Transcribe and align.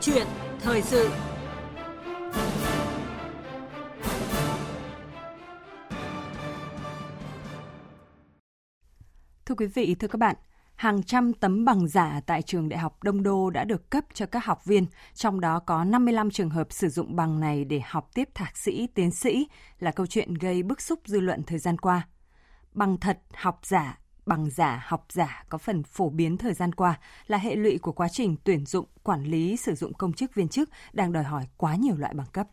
chuyện 0.00 0.26
thời 0.60 0.82
sự 0.82 1.10
Thưa 9.46 9.54
quý 9.54 9.66
vị, 9.66 9.94
thưa 9.94 10.08
các 10.08 10.18
bạn, 10.18 10.36
hàng 10.74 11.02
trăm 11.02 11.32
tấm 11.32 11.64
bằng 11.64 11.88
giả 11.88 12.20
tại 12.26 12.42
trường 12.42 12.68
Đại 12.68 12.78
học 12.78 13.02
Đông 13.02 13.22
Đô 13.22 13.50
đã 13.50 13.64
được 13.64 13.90
cấp 13.90 14.04
cho 14.14 14.26
các 14.26 14.44
học 14.44 14.64
viên, 14.64 14.86
trong 15.14 15.40
đó 15.40 15.60
có 15.66 15.84
55 15.84 16.30
trường 16.30 16.50
hợp 16.50 16.72
sử 16.72 16.88
dụng 16.88 17.16
bằng 17.16 17.40
này 17.40 17.64
để 17.64 17.80
học 17.84 18.10
tiếp 18.14 18.28
thạc 18.34 18.56
sĩ, 18.56 18.86
tiến 18.94 19.10
sĩ 19.10 19.48
là 19.78 19.90
câu 19.90 20.06
chuyện 20.06 20.34
gây 20.34 20.62
bức 20.62 20.80
xúc 20.80 21.00
dư 21.04 21.20
luận 21.20 21.42
thời 21.42 21.58
gian 21.58 21.78
qua. 21.78 22.08
Bằng 22.72 22.96
thật, 22.96 23.18
học 23.34 23.60
giả, 23.62 23.98
bằng 24.28 24.50
giả, 24.50 24.84
học 24.86 25.06
giả 25.08 25.44
có 25.48 25.58
phần 25.58 25.82
phổ 25.82 26.10
biến 26.10 26.36
thời 26.36 26.54
gian 26.54 26.72
qua 26.72 27.00
là 27.26 27.38
hệ 27.38 27.56
lụy 27.56 27.78
của 27.78 27.92
quá 27.92 28.08
trình 28.12 28.36
tuyển 28.44 28.66
dụng, 28.66 28.86
quản 29.02 29.24
lý, 29.24 29.56
sử 29.56 29.74
dụng 29.74 29.94
công 29.94 30.12
chức 30.12 30.34
viên 30.34 30.48
chức 30.48 30.70
đang 30.92 31.12
đòi 31.12 31.24
hỏi 31.24 31.48
quá 31.56 31.76
nhiều 31.76 31.96
loại 31.96 32.14
bằng 32.14 32.26
cấp. 32.32 32.46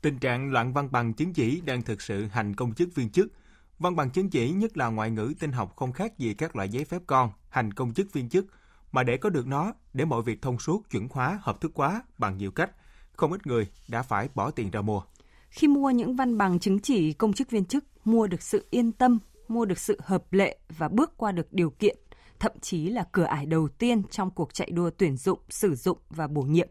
Tình 0.00 0.18
trạng 0.18 0.52
loạn 0.52 0.72
văn 0.72 0.88
bằng 0.90 1.14
chứng 1.14 1.32
chỉ 1.32 1.60
đang 1.60 1.82
thực 1.82 2.02
sự 2.02 2.26
hành 2.26 2.54
công 2.54 2.74
chức 2.74 2.94
viên 2.94 3.10
chức. 3.10 3.32
Văn 3.78 3.96
bằng 3.96 4.10
chứng 4.10 4.30
chỉ 4.30 4.50
nhất 4.50 4.76
là 4.76 4.86
ngoại 4.86 5.10
ngữ 5.10 5.34
tin 5.40 5.52
học 5.52 5.76
không 5.76 5.92
khác 5.92 6.18
gì 6.18 6.34
các 6.34 6.56
loại 6.56 6.68
giấy 6.68 6.84
phép 6.84 7.02
con, 7.06 7.30
hành 7.48 7.72
công 7.72 7.94
chức 7.94 8.12
viên 8.12 8.28
chức. 8.28 8.46
Mà 8.92 9.02
để 9.02 9.16
có 9.16 9.30
được 9.30 9.46
nó, 9.46 9.72
để 9.92 10.04
mọi 10.04 10.22
việc 10.22 10.42
thông 10.42 10.58
suốt, 10.58 10.90
chuẩn 10.90 11.08
hóa, 11.10 11.38
hợp 11.42 11.60
thức 11.60 11.72
hóa 11.74 12.02
bằng 12.18 12.38
nhiều 12.38 12.50
cách, 12.50 12.70
không 13.12 13.32
ít 13.32 13.46
người 13.46 13.66
đã 13.88 14.02
phải 14.02 14.28
bỏ 14.34 14.50
tiền 14.50 14.70
ra 14.70 14.80
mua. 14.80 15.02
Khi 15.50 15.68
mua 15.68 15.90
những 15.90 16.16
văn 16.16 16.38
bằng 16.38 16.58
chứng 16.58 16.78
chỉ 16.80 17.12
công 17.12 17.32
chức 17.32 17.50
viên 17.50 17.64
chức, 17.64 17.84
mua 18.04 18.26
được 18.26 18.42
sự 18.42 18.66
yên 18.70 18.92
tâm, 18.92 19.18
mua 19.50 19.64
được 19.64 19.78
sự 19.78 20.00
hợp 20.04 20.32
lệ 20.32 20.58
và 20.68 20.88
bước 20.88 21.16
qua 21.16 21.32
được 21.32 21.52
điều 21.52 21.70
kiện, 21.70 21.96
thậm 22.38 22.52
chí 22.60 22.88
là 22.88 23.04
cửa 23.12 23.24
ải 23.24 23.46
đầu 23.46 23.68
tiên 23.68 24.02
trong 24.10 24.30
cuộc 24.30 24.54
chạy 24.54 24.70
đua 24.70 24.90
tuyển 24.90 25.16
dụng, 25.16 25.38
sử 25.48 25.74
dụng 25.74 25.98
và 26.10 26.26
bổ 26.26 26.42
nhiệm. 26.42 26.68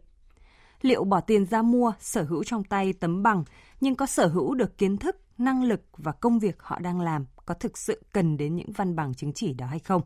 Liệu 0.82 1.04
bỏ 1.04 1.22
tiền 1.22 1.46
ra 1.46 1.62
mua, 1.62 1.94
sở 2.00 2.24
hữu 2.24 2.44
trong 2.44 2.64
tay 2.64 2.94
tấm 2.94 3.24
bằng, 3.24 3.44
nhưng 3.82 3.96
có 3.96 4.06
sở 4.06 4.28
hữu 4.28 4.54
được 4.54 4.78
kiến 4.78 4.98
thức, 4.98 5.18
năng 5.38 5.64
lực 5.64 5.82
và 5.98 6.12
công 6.12 6.40
việc 6.40 6.64
họ 6.64 6.80
đang 6.80 7.02
làm 7.02 7.26
có 7.46 7.54
thực 7.54 7.78
sự 7.78 8.04
cần 8.14 8.38
đến 8.38 8.56
những 8.56 8.72
văn 8.72 8.96
bằng 8.96 9.14
chứng 9.14 9.34
chỉ 9.34 9.54
đó 9.54 9.66
hay 9.66 9.80
không? 9.80 10.02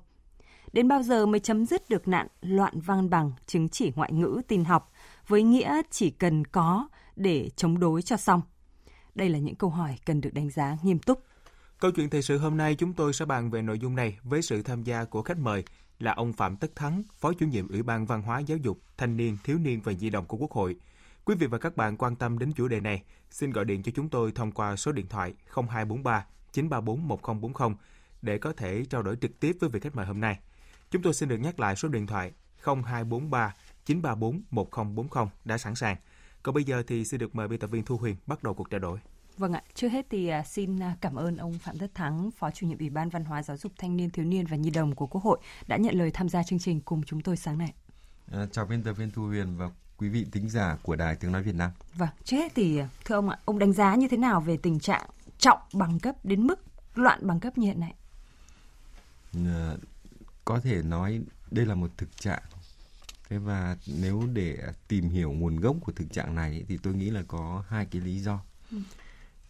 Đến 0.73 0.88
bao 0.88 1.03
giờ 1.03 1.25
mới 1.25 1.39
chấm 1.39 1.66
dứt 1.66 1.89
được 1.89 2.08
nạn 2.08 2.28
loạn 2.41 2.80
văn 2.80 3.09
bằng 3.09 3.31
chứng 3.45 3.69
chỉ 3.69 3.91
ngoại 3.95 4.11
ngữ 4.11 4.41
tin 4.47 4.63
học 4.63 4.91
với 5.28 5.44
nghĩa 5.44 5.81
chỉ 5.91 6.09
cần 6.09 6.45
có 6.45 6.88
để 7.16 7.50
chống 7.56 7.80
đối 7.80 8.02
cho 8.02 8.17
xong? 8.17 8.41
Đây 9.16 9.30
là 9.30 9.39
những 9.39 9.56
câu 9.56 9.69
hỏi 9.69 9.95
cần 10.06 10.22
được 10.22 10.33
đánh 10.33 10.50
giá 10.50 10.78
nghiêm 10.83 11.00
túc 11.00 11.23
Câu 11.82 11.92
chuyện 11.92 12.10
thời 12.10 12.22
sự 12.22 12.38
hôm 12.38 12.58
nay 12.58 12.76
chúng 12.76 12.94
tôi 12.94 13.14
sẽ 13.14 13.26
bàn 13.26 13.50
về 13.50 13.62
nội 13.62 13.80
dung 13.80 13.96
này 13.96 14.18
với 14.24 14.42
sự 14.42 14.62
tham 14.62 14.84
gia 14.84 15.06
của 15.06 15.22
khách 15.22 15.38
mời 15.38 15.64
là 16.00 16.14
ông 16.14 16.34
Phạm 16.34 16.56
Tất 16.58 16.76
Thắng, 16.76 17.04
Phó 17.20 17.34
chủ 17.34 17.46
nhiệm 17.46 17.68
Ủy 17.68 17.84
ban 17.84 18.06
Văn 18.06 18.22
hóa 18.22 18.40
Giáo 18.40 18.58
dục, 18.58 18.80
Thanh 18.98 19.18
niên, 19.18 19.38
Thiếu 19.44 19.58
niên 19.58 19.82
và 19.82 19.94
Di 19.94 20.09
động 20.09 20.26
của 20.26 20.38
Quốc 20.38 20.52
hội. 20.52 20.76
Quý 21.26 21.36
vị 21.36 21.48
và 21.48 21.58
các 21.58 21.78
bạn 21.78 21.98
quan 21.98 22.16
tâm 22.16 22.40
đến 22.40 22.54
chủ 22.54 22.68
đề 22.68 22.80
này, 22.80 23.04
xin 23.32 23.52
gọi 23.52 23.66
điện 23.66 23.84
cho 23.84 23.92
chúng 23.96 24.09
tôi 24.09 24.32
thông 24.32 24.52
qua 24.52 24.76
số 24.76 24.92
điện 24.92 25.08
thoại 25.08 25.34
0243 25.54 26.26
934 26.52 27.08
1040 27.08 27.70
để 28.22 28.38
có 28.38 28.54
thể 28.54 28.86
trao 28.90 29.04
đổi 29.04 29.16
trực 29.22 29.40
tiếp 29.40 29.58
với 29.59 29.70
vị 29.70 29.80
khách 29.80 29.96
mời 29.96 30.06
hôm 30.06 30.20
nay. 30.20 30.40
Chúng 30.92 31.02
tôi 31.02 31.14
xin 31.14 31.30
được 31.30 31.38
nhắc 31.38 31.59
lại 31.59 31.76
số 31.76 31.88
điện 31.88 32.08
thoại 32.08 32.32
0243 32.64 33.54
934 33.86 34.42
1040 34.52 35.26
đã 35.46 35.58
sẵn 35.58 35.76
sàng. 35.76 35.98
Còn 36.44 36.56
bây 36.56 36.64
giờ 36.64 36.84
thì 36.88 37.06
xin 37.06 37.20
được 37.20 37.36
mời 37.36 37.48
biên 37.48 37.59
tập 37.59 37.70
viên 37.70 37.84
Thu 37.84 37.98
Huyền 37.98 38.16
bắt 38.26 38.44
đầu 38.44 38.54
cuộc 38.54 38.70
trao 38.70 38.80
đổi. 38.80 39.00
Vâng 39.38 39.54
ạ, 39.54 39.64
trước 39.74 39.88
hết 39.88 40.06
thì 40.10 40.28
à, 40.28 40.44
xin 40.44 40.80
à, 40.80 40.96
cảm 41.02 41.16
ơn 41.16 41.38
ông 41.38 41.60
Phạm 41.60 41.78
Tất 41.78 41.96
Thắng, 41.96 42.32
Phó 42.32 42.52
chủ 42.52 42.68
nhiệm 42.68 42.78
Ủy 42.78 42.90
ban 42.90 43.10
Văn 43.10 43.26
hóa 43.26 43.44
Giáo 43.44 43.58
dục 43.58 43.72
Thanh 43.78 43.98
niên 43.98 44.10
Thiếu 44.10 44.26
niên 44.26 44.46
và 44.46 44.58
Nhi 44.58 44.70
đồng 44.70 44.96
của 44.96 45.08
Quốc 45.08 45.24
hội 45.24 45.40
đã 45.68 45.78
nhận 45.78 45.96
lời 45.96 46.12
tham 46.12 46.30
gia 46.30 46.44
chương 46.44 46.60
trình 46.60 46.82
cùng 46.82 47.04
chúng 47.04 47.22
tôi 47.22 47.38
sáng 47.38 47.58
nay. 47.58 47.74
À, 48.32 48.46
chào 48.52 48.66
biên 48.66 48.84
tập 48.84 48.94
viên 48.94 49.12
Thu 49.12 49.22
Huyền 49.28 49.58
và 49.58 49.70
quý 49.98 50.09
vị 50.09 50.26
thính 50.32 50.50
giả 50.50 50.78
của 50.84 50.96
Đài 50.96 51.16
Tiếng 51.16 51.32
Nói 51.32 51.44
Việt 51.44 51.56
Nam. 51.56 51.72
Vâng, 51.96 52.09
trước 52.24 52.38
hết 52.38 52.52
thì 52.56 52.78
à, 52.78 52.90
thưa 53.06 53.16
ông 53.16 53.30
ạ, 53.30 53.40
ông 53.46 53.59
đánh 53.59 53.74
giá 53.74 53.96
như 53.96 54.08
thế 54.08 54.18
nào 54.18 54.41
về 54.41 54.58
tình 54.58 54.80
trạng 54.80 55.06
trọng 55.38 55.59
bằng 55.74 56.00
cấp 56.00 56.16
đến 56.24 56.47
mức 56.47 56.59
loạn 56.96 57.28
bằng 57.28 57.40
cấp 57.40 57.58
như 57.58 57.68
hiện 57.68 57.80
nay? 57.80 57.94
À, 59.46 59.75
có 60.46 60.59
thể 60.59 60.81
nói 60.81 61.22
đây 61.52 61.66
là 61.66 61.75
một 61.75 61.90
thực 61.97 62.18
trạng 62.18 62.41
Thế 63.31 63.38
và 63.38 63.78
nếu 63.88 64.28
để 64.34 64.58
tìm 64.88 65.09
hiểu 65.09 65.31
nguồn 65.31 65.59
gốc 65.59 65.75
của 65.81 65.91
thực 65.91 66.14
trạng 66.14 66.36
này 66.36 66.66
thì 66.68 66.78
tôi 66.78 66.94
nghĩ 66.94 67.09
là 67.09 67.24
có 67.28 67.64
hai 67.68 67.86
cái 67.86 68.02
lý 68.02 68.20
do. 68.20 68.40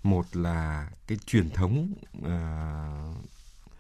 Một 0.04 0.36
là 0.36 0.90
cái 1.08 1.18
truyền 1.26 1.50
thống 1.50 1.94
uh, 2.18 3.26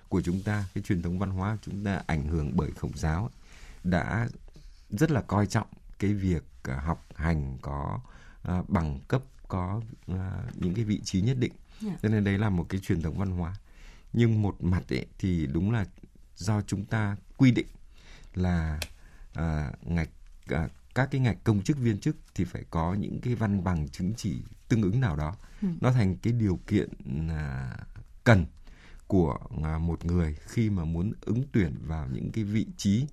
của 0.10 0.22
chúng 0.22 0.42
ta 0.42 0.66
cái 0.74 0.84
truyền 0.84 1.02
thống 1.02 1.20
văn 1.20 1.30
hóa 1.30 1.52
của 1.52 1.62
chúng 1.62 1.84
ta 1.84 2.02
ảnh 2.08 2.28
hưởng 2.28 2.52
bởi 2.56 2.72
khổng 2.72 2.98
giáo 2.98 3.30
đã 3.84 4.28
rất 4.90 5.12
là 5.12 5.22
coi 5.22 5.48
trọng 5.48 5.68
cái 6.00 6.14
việc 6.14 6.44
uh, 6.72 6.84
học 6.84 7.06
hành 7.16 7.58
có 7.62 8.00
uh, 8.52 8.70
bằng 8.70 9.00
cấp 9.08 9.22
có 9.48 9.82
uh, 10.12 10.18
những 10.56 10.74
cái 10.76 10.86
vị 10.86 11.02
trí 11.04 11.22
nhất 11.22 11.38
định 11.40 11.52
yeah. 11.82 11.94
Dạ. 11.94 12.00
cho 12.02 12.10
nên 12.10 12.24
đấy 12.24 12.38
là 12.38 12.50
một 12.50 12.66
cái 12.70 12.82
truyền 12.82 13.02
thống 13.02 13.18
văn 13.18 13.32
hóa 13.32 13.56
nhưng 14.14 14.42
một 14.42 14.56
mặt 14.64 14.84
ấy, 14.90 15.06
thì 15.20 15.48
đúng 15.54 15.72
là 15.72 15.86
do 16.36 16.62
chúng 16.62 16.86
ta 16.86 17.16
quy 17.38 17.52
định 17.52 17.68
là 18.34 18.80
uh, 19.40 19.88
ngạch 19.88 20.10
uh, 20.54 20.72
các 20.96 21.08
cái 21.12 21.22
ngạch 21.22 21.38
công 21.44 21.62
chức 21.62 21.78
viên 21.78 22.00
chức 22.00 22.16
thì 22.36 22.44
phải 22.46 22.64
có 22.70 22.94
những 22.94 23.22
cái 23.22 23.36
văn 23.36 23.64
bằng 23.64 23.90
chứng 23.90 24.14
chỉ 24.18 24.42
tương 24.68 24.82
ứng 24.82 25.00
nào 25.00 25.16
đó 25.16 25.36
ừ. 25.62 25.68
nó 25.82 25.92
thành 25.92 26.18
cái 26.18 26.34
điều 26.34 26.60
kiện 26.68 26.90
à, 27.30 27.76
cần 28.24 28.46
của 29.08 29.38
à, 29.64 29.78
một 29.78 30.06
người 30.06 30.36
khi 30.48 30.70
mà 30.70 30.86
muốn 30.86 31.14
ứng 31.22 31.44
tuyển 31.52 31.76
vào 31.82 32.08
những 32.12 32.32
cái 32.32 32.44
vị 32.44 32.68
trí 32.78 33.06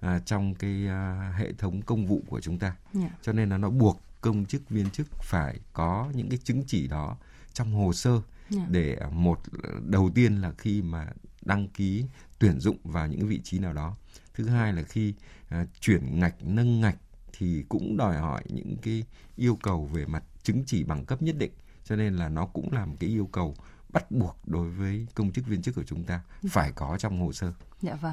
à, 0.00 0.18
trong 0.18 0.54
cái 0.54 0.86
à, 0.88 1.32
hệ 1.38 1.52
thống 1.52 1.82
công 1.82 2.06
vụ 2.06 2.22
của 2.26 2.40
chúng 2.40 2.58
ta 2.58 2.66
yeah. 2.66 2.76
Dạ. 2.92 3.18
cho 3.22 3.32
nên 3.32 3.48
là 3.48 3.58
nó 3.58 3.70
buộc 3.70 4.00
công 4.20 4.46
chức 4.46 4.70
viên 4.70 4.90
chức 4.90 5.06
phải 5.22 5.60
có 5.72 6.12
những 6.14 6.28
cái 6.28 6.38
chứng 6.44 6.62
chỉ 6.66 6.88
đó 6.88 7.16
trong 7.52 7.72
hồ 7.72 7.92
sơ 7.92 8.10
yeah. 8.10 8.22
Dạ. 8.50 8.66
để 8.68 8.96
một 9.12 9.40
đầu 9.86 10.10
tiên 10.14 10.36
là 10.36 10.52
khi 10.58 10.82
mà 10.82 11.06
đăng 11.42 11.68
ký 11.68 12.04
tuyển 12.38 12.60
dụng 12.60 12.76
vào 12.84 13.06
những 13.06 13.26
vị 13.26 13.40
trí 13.44 13.58
nào 13.58 13.72
đó 13.72 13.96
thứ 14.34 14.48
hai 14.48 14.72
là 14.72 14.82
khi 14.82 15.14
à, 15.48 15.66
chuyển 15.80 16.20
ngạch 16.20 16.34
nâng 16.40 16.80
ngạch 16.80 16.96
thì 17.38 17.64
cũng 17.68 17.96
đòi 17.96 18.16
hỏi 18.16 18.42
những 18.48 18.76
cái 18.82 19.04
yêu 19.36 19.58
cầu 19.62 19.84
về 19.84 20.06
mặt 20.06 20.22
chứng 20.42 20.62
chỉ 20.66 20.84
bằng 20.84 21.04
cấp 21.04 21.22
nhất 21.22 21.36
định 21.38 21.52
cho 21.84 21.96
nên 21.96 22.14
là 22.14 22.28
nó 22.28 22.46
cũng 22.46 22.72
là 22.72 22.86
một 22.86 22.96
cái 23.00 23.10
yêu 23.10 23.28
cầu 23.32 23.54
bắt 23.92 24.10
buộc 24.10 24.36
đối 24.46 24.70
với 24.70 25.06
công 25.14 25.32
chức 25.32 25.46
viên 25.46 25.62
chức 25.62 25.74
của 25.74 25.84
chúng 25.84 26.04
ta 26.04 26.20
phải 26.50 26.72
có 26.72 26.96
trong 26.98 27.20
hồ 27.20 27.32
sơ. 27.32 27.52
Dạ 27.80 27.94
vâng. 27.94 28.12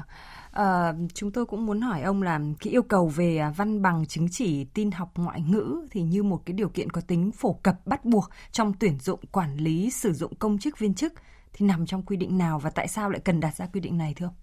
À, 0.52 0.92
chúng 1.14 1.30
tôi 1.30 1.46
cũng 1.46 1.66
muốn 1.66 1.80
hỏi 1.80 2.02
ông 2.02 2.22
là 2.22 2.40
cái 2.60 2.72
yêu 2.72 2.82
cầu 2.82 3.08
về 3.08 3.38
à, 3.38 3.50
văn 3.50 3.82
bằng 3.82 4.06
chứng 4.06 4.28
chỉ 4.30 4.64
tin 4.64 4.90
học 4.90 5.12
ngoại 5.14 5.40
ngữ 5.40 5.86
thì 5.90 6.02
như 6.02 6.22
một 6.22 6.42
cái 6.46 6.54
điều 6.54 6.68
kiện 6.68 6.90
có 6.90 7.00
tính 7.00 7.32
phổ 7.32 7.52
cập 7.52 7.86
bắt 7.86 8.04
buộc 8.04 8.30
trong 8.52 8.72
tuyển 8.80 8.98
dụng 8.98 9.20
quản 9.32 9.56
lý 9.56 9.90
sử 9.90 10.12
dụng 10.12 10.34
công 10.34 10.58
chức 10.58 10.78
viên 10.78 10.94
chức 10.94 11.12
thì 11.52 11.66
nằm 11.66 11.86
trong 11.86 12.02
quy 12.02 12.16
định 12.16 12.38
nào 12.38 12.58
và 12.58 12.70
tại 12.70 12.88
sao 12.88 13.10
lại 13.10 13.20
cần 13.24 13.40
đặt 13.40 13.56
ra 13.56 13.66
quy 13.66 13.80
định 13.80 13.98
này 13.98 14.14
thưa 14.16 14.26
ông? 14.26 14.34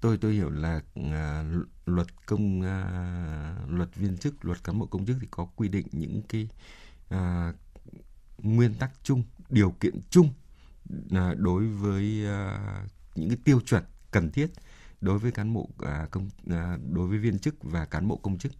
tôi 0.00 0.18
tôi 0.18 0.32
hiểu 0.32 0.50
là 0.50 0.80
uh, 1.00 1.66
luật 1.86 2.26
công 2.26 2.60
uh, 2.60 3.70
luật 3.70 3.94
viên 3.94 4.16
chức 4.16 4.44
luật 4.44 4.64
cán 4.64 4.78
bộ 4.78 4.86
công 4.86 5.06
chức 5.06 5.16
thì 5.20 5.26
có 5.30 5.44
quy 5.44 5.68
định 5.68 5.86
những 5.92 6.22
cái 6.28 6.48
uh, 7.14 7.54
nguyên 8.38 8.74
tắc 8.74 8.90
chung 9.02 9.22
điều 9.48 9.70
kiện 9.70 10.00
chung 10.10 10.28
uh, 11.06 11.38
đối 11.38 11.66
với 11.66 12.26
uh, 12.26 12.90
những 13.14 13.28
cái 13.28 13.38
tiêu 13.44 13.60
chuẩn 13.60 13.84
cần 14.10 14.30
thiết 14.30 14.46
đối 15.00 15.18
với 15.18 15.30
cán 15.32 15.54
bộ 15.54 15.60
uh, 15.60 16.10
công 16.10 16.26
uh, 16.26 16.92
đối 16.92 17.08
với 17.08 17.18
viên 17.18 17.38
chức 17.38 17.54
và 17.62 17.84
cán 17.84 18.08
bộ 18.08 18.16
công 18.16 18.38
chức. 18.38 18.52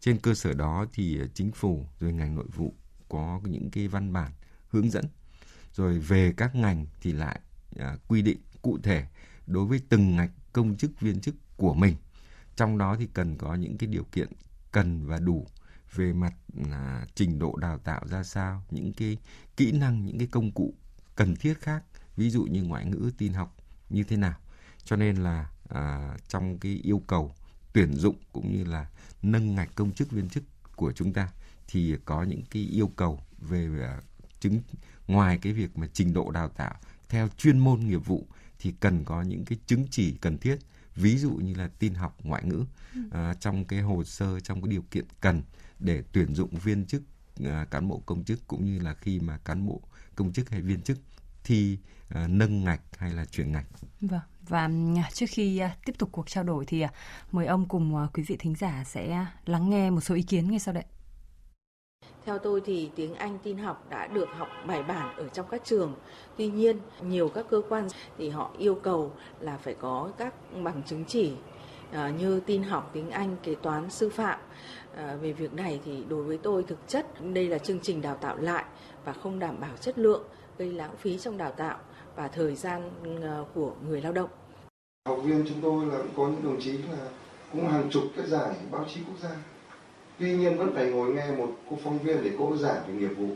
Trên 0.00 0.18
cơ 0.18 0.34
sở 0.34 0.52
đó 0.52 0.86
thì 0.92 1.20
chính 1.34 1.52
phủ 1.52 1.86
rồi 2.00 2.12
ngành 2.12 2.34
nội 2.34 2.46
vụ 2.54 2.74
có 3.08 3.40
những 3.44 3.70
cái 3.70 3.88
văn 3.88 4.12
bản 4.12 4.32
hướng 4.68 4.90
dẫn. 4.90 5.04
Rồi 5.72 5.98
về 5.98 6.32
các 6.36 6.54
ngành 6.54 6.86
thì 7.00 7.12
lại 7.12 7.40
uh, 7.76 8.08
quy 8.08 8.22
định 8.22 8.38
cụ 8.62 8.78
thể 8.82 9.06
đối 9.46 9.66
với 9.66 9.80
từng 9.88 10.16
ngạch 10.16 10.30
công 10.52 10.76
chức 10.76 11.00
viên 11.00 11.20
chức 11.20 11.34
của 11.56 11.74
mình 11.74 11.94
trong 12.56 12.78
đó 12.78 12.96
thì 12.98 13.08
cần 13.14 13.36
có 13.36 13.54
những 13.54 13.78
cái 13.78 13.86
điều 13.86 14.04
kiện 14.12 14.28
cần 14.72 15.06
và 15.06 15.18
đủ 15.18 15.46
về 15.94 16.12
mặt 16.12 16.34
à, 16.70 17.06
trình 17.14 17.38
độ 17.38 17.56
đào 17.56 17.78
tạo 17.78 18.06
ra 18.10 18.22
sao 18.22 18.62
những 18.70 18.92
cái 18.92 19.16
kỹ 19.56 19.72
năng 19.72 20.06
những 20.06 20.18
cái 20.18 20.28
công 20.30 20.52
cụ 20.52 20.74
cần 21.16 21.36
thiết 21.36 21.54
khác 21.60 21.82
ví 22.16 22.30
dụ 22.30 22.44
như 22.44 22.62
ngoại 22.62 22.84
ngữ 22.84 23.10
tin 23.18 23.32
học 23.32 23.56
như 23.90 24.02
thế 24.02 24.16
nào. 24.16 24.34
Cho 24.84 24.96
nên 24.96 25.16
là 25.16 25.50
à, 25.68 26.16
trong 26.28 26.58
cái 26.58 26.72
yêu 26.72 27.02
cầu 27.06 27.34
tuyển 27.72 27.94
dụng 27.94 28.16
cũng 28.32 28.56
như 28.56 28.64
là 28.64 28.86
nâng 29.22 29.54
ngạch 29.54 29.74
công 29.74 29.92
chức 29.92 30.10
viên 30.10 30.28
chức 30.28 30.44
của 30.76 30.92
chúng 30.92 31.12
ta 31.12 31.28
thì 31.68 31.96
có 32.04 32.22
những 32.22 32.42
cái 32.50 32.62
yêu 32.62 32.90
cầu 32.96 33.20
về 33.38 33.68
à, 33.82 34.00
chứng 34.40 34.60
ngoài 35.06 35.38
cái 35.42 35.52
việc 35.52 35.78
mà 35.78 35.86
trình 35.92 36.12
độ 36.12 36.30
đào 36.30 36.48
tạo 36.48 36.74
theo 37.08 37.28
chuyên 37.36 37.58
môn 37.58 37.80
nghiệp 37.80 38.06
vụ 38.06 38.26
thì 38.58 38.74
cần 38.80 39.04
có 39.04 39.22
những 39.22 39.44
cái 39.44 39.58
chứng 39.66 39.86
chỉ 39.90 40.16
cần 40.20 40.38
thiết 40.38 40.58
ví 40.96 41.18
dụ 41.18 41.30
như 41.30 41.54
là 41.54 41.68
tin 41.78 41.94
học 41.94 42.16
ngoại 42.22 42.44
ngữ 42.44 42.64
à, 43.10 43.34
trong 43.40 43.64
cái 43.64 43.80
hồ 43.80 44.04
sơ 44.04 44.40
trong 44.40 44.62
cái 44.62 44.68
điều 44.68 44.82
kiện 44.90 45.04
cần 45.20 45.42
để 45.78 46.02
tuyển 46.12 46.34
dụng 46.34 46.50
viên 46.50 46.86
chức 46.86 47.02
à, 47.44 47.66
cán 47.70 47.88
bộ 47.88 48.02
công 48.06 48.24
chức 48.24 48.46
cũng 48.46 48.64
như 48.64 48.78
là 48.78 48.94
khi 48.94 49.20
mà 49.20 49.38
cán 49.38 49.66
bộ 49.66 49.80
công 50.14 50.32
chức 50.32 50.50
hay 50.50 50.60
viên 50.62 50.82
chức 50.82 50.98
thi 51.44 51.78
uh, 52.08 52.30
nâng 52.30 52.64
ngạch 52.64 52.80
hay 52.98 53.12
là 53.12 53.24
chuyển 53.24 53.52
ngạch. 53.52 53.66
Vâng. 54.00 54.20
Và 54.48 54.70
à, 54.96 55.10
trước 55.12 55.26
khi 55.28 55.58
à, 55.58 55.76
tiếp 55.84 55.92
tục 55.98 56.08
cuộc 56.12 56.30
trao 56.30 56.44
đổi 56.44 56.64
thì 56.66 56.84
mời 57.32 57.46
ông 57.46 57.68
cùng 57.68 58.08
quý 58.14 58.22
vị 58.22 58.36
thính 58.38 58.54
giả 58.54 58.84
sẽ 58.84 59.26
lắng 59.46 59.70
nghe 59.70 59.90
một 59.90 60.00
số 60.00 60.14
ý 60.14 60.22
kiến 60.22 60.50
ngay 60.50 60.58
sau 60.58 60.74
đây. 60.74 60.84
Theo 62.26 62.38
tôi 62.38 62.60
thì 62.60 62.90
tiếng 62.96 63.14
Anh 63.14 63.38
tin 63.42 63.58
học 63.58 63.84
đã 63.90 64.06
được 64.06 64.28
học 64.38 64.48
bài 64.66 64.82
bản 64.82 65.16
ở 65.16 65.28
trong 65.28 65.46
các 65.50 65.64
trường. 65.64 65.94
Tuy 66.36 66.46
nhiên, 66.46 66.78
nhiều 67.02 67.28
các 67.28 67.46
cơ 67.50 67.62
quan 67.68 67.88
thì 68.18 68.28
họ 68.28 68.50
yêu 68.58 68.74
cầu 68.74 69.12
là 69.40 69.56
phải 69.56 69.74
có 69.74 70.10
các 70.18 70.34
bằng 70.62 70.82
chứng 70.86 71.04
chỉ 71.04 71.32
à, 71.92 72.10
như 72.10 72.40
tin 72.40 72.62
học, 72.62 72.90
tiếng 72.92 73.10
Anh, 73.10 73.36
kế 73.42 73.54
toán, 73.54 73.90
sư 73.90 74.08
phạm. 74.08 74.38
À, 74.96 75.16
về 75.20 75.32
việc 75.32 75.54
này 75.54 75.80
thì 75.84 76.04
đối 76.08 76.22
với 76.22 76.38
tôi 76.38 76.62
thực 76.62 76.78
chất 76.88 77.06
đây 77.20 77.48
là 77.48 77.58
chương 77.58 77.80
trình 77.82 78.02
đào 78.02 78.16
tạo 78.16 78.36
lại 78.36 78.64
và 79.04 79.12
không 79.12 79.38
đảm 79.38 79.60
bảo 79.60 79.76
chất 79.80 79.98
lượng, 79.98 80.22
gây 80.58 80.72
lãng 80.72 80.96
phí 80.96 81.18
trong 81.18 81.38
đào 81.38 81.52
tạo 81.52 81.78
và 82.16 82.28
thời 82.28 82.54
gian 82.54 82.90
à, 83.22 83.38
của 83.54 83.72
người 83.88 84.00
lao 84.00 84.12
động. 84.12 84.30
Học 85.08 85.18
viên 85.24 85.44
chúng 85.48 85.60
tôi 85.62 85.86
là 85.86 85.98
cũng 85.98 86.16
có 86.16 86.28
những 86.28 86.44
đồng 86.44 86.60
chí 86.60 86.72
là 86.72 87.08
cũng 87.52 87.68
hàng 87.68 87.90
chục 87.90 88.04
cái 88.16 88.26
giải 88.26 88.54
báo 88.70 88.84
chí 88.94 89.00
quốc 89.06 89.18
gia 89.22 89.36
tuy 90.18 90.36
nhiên 90.36 90.58
vẫn 90.58 90.72
phải 90.74 90.90
ngồi 90.90 91.14
nghe 91.14 91.30
một 91.38 91.48
cô 91.70 91.78
phóng 91.84 91.98
viên 91.98 92.24
để 92.24 92.30
cô 92.38 92.56
giảng 92.56 92.82
về 92.88 92.94
nghiệp 92.94 93.14
vụ. 93.18 93.28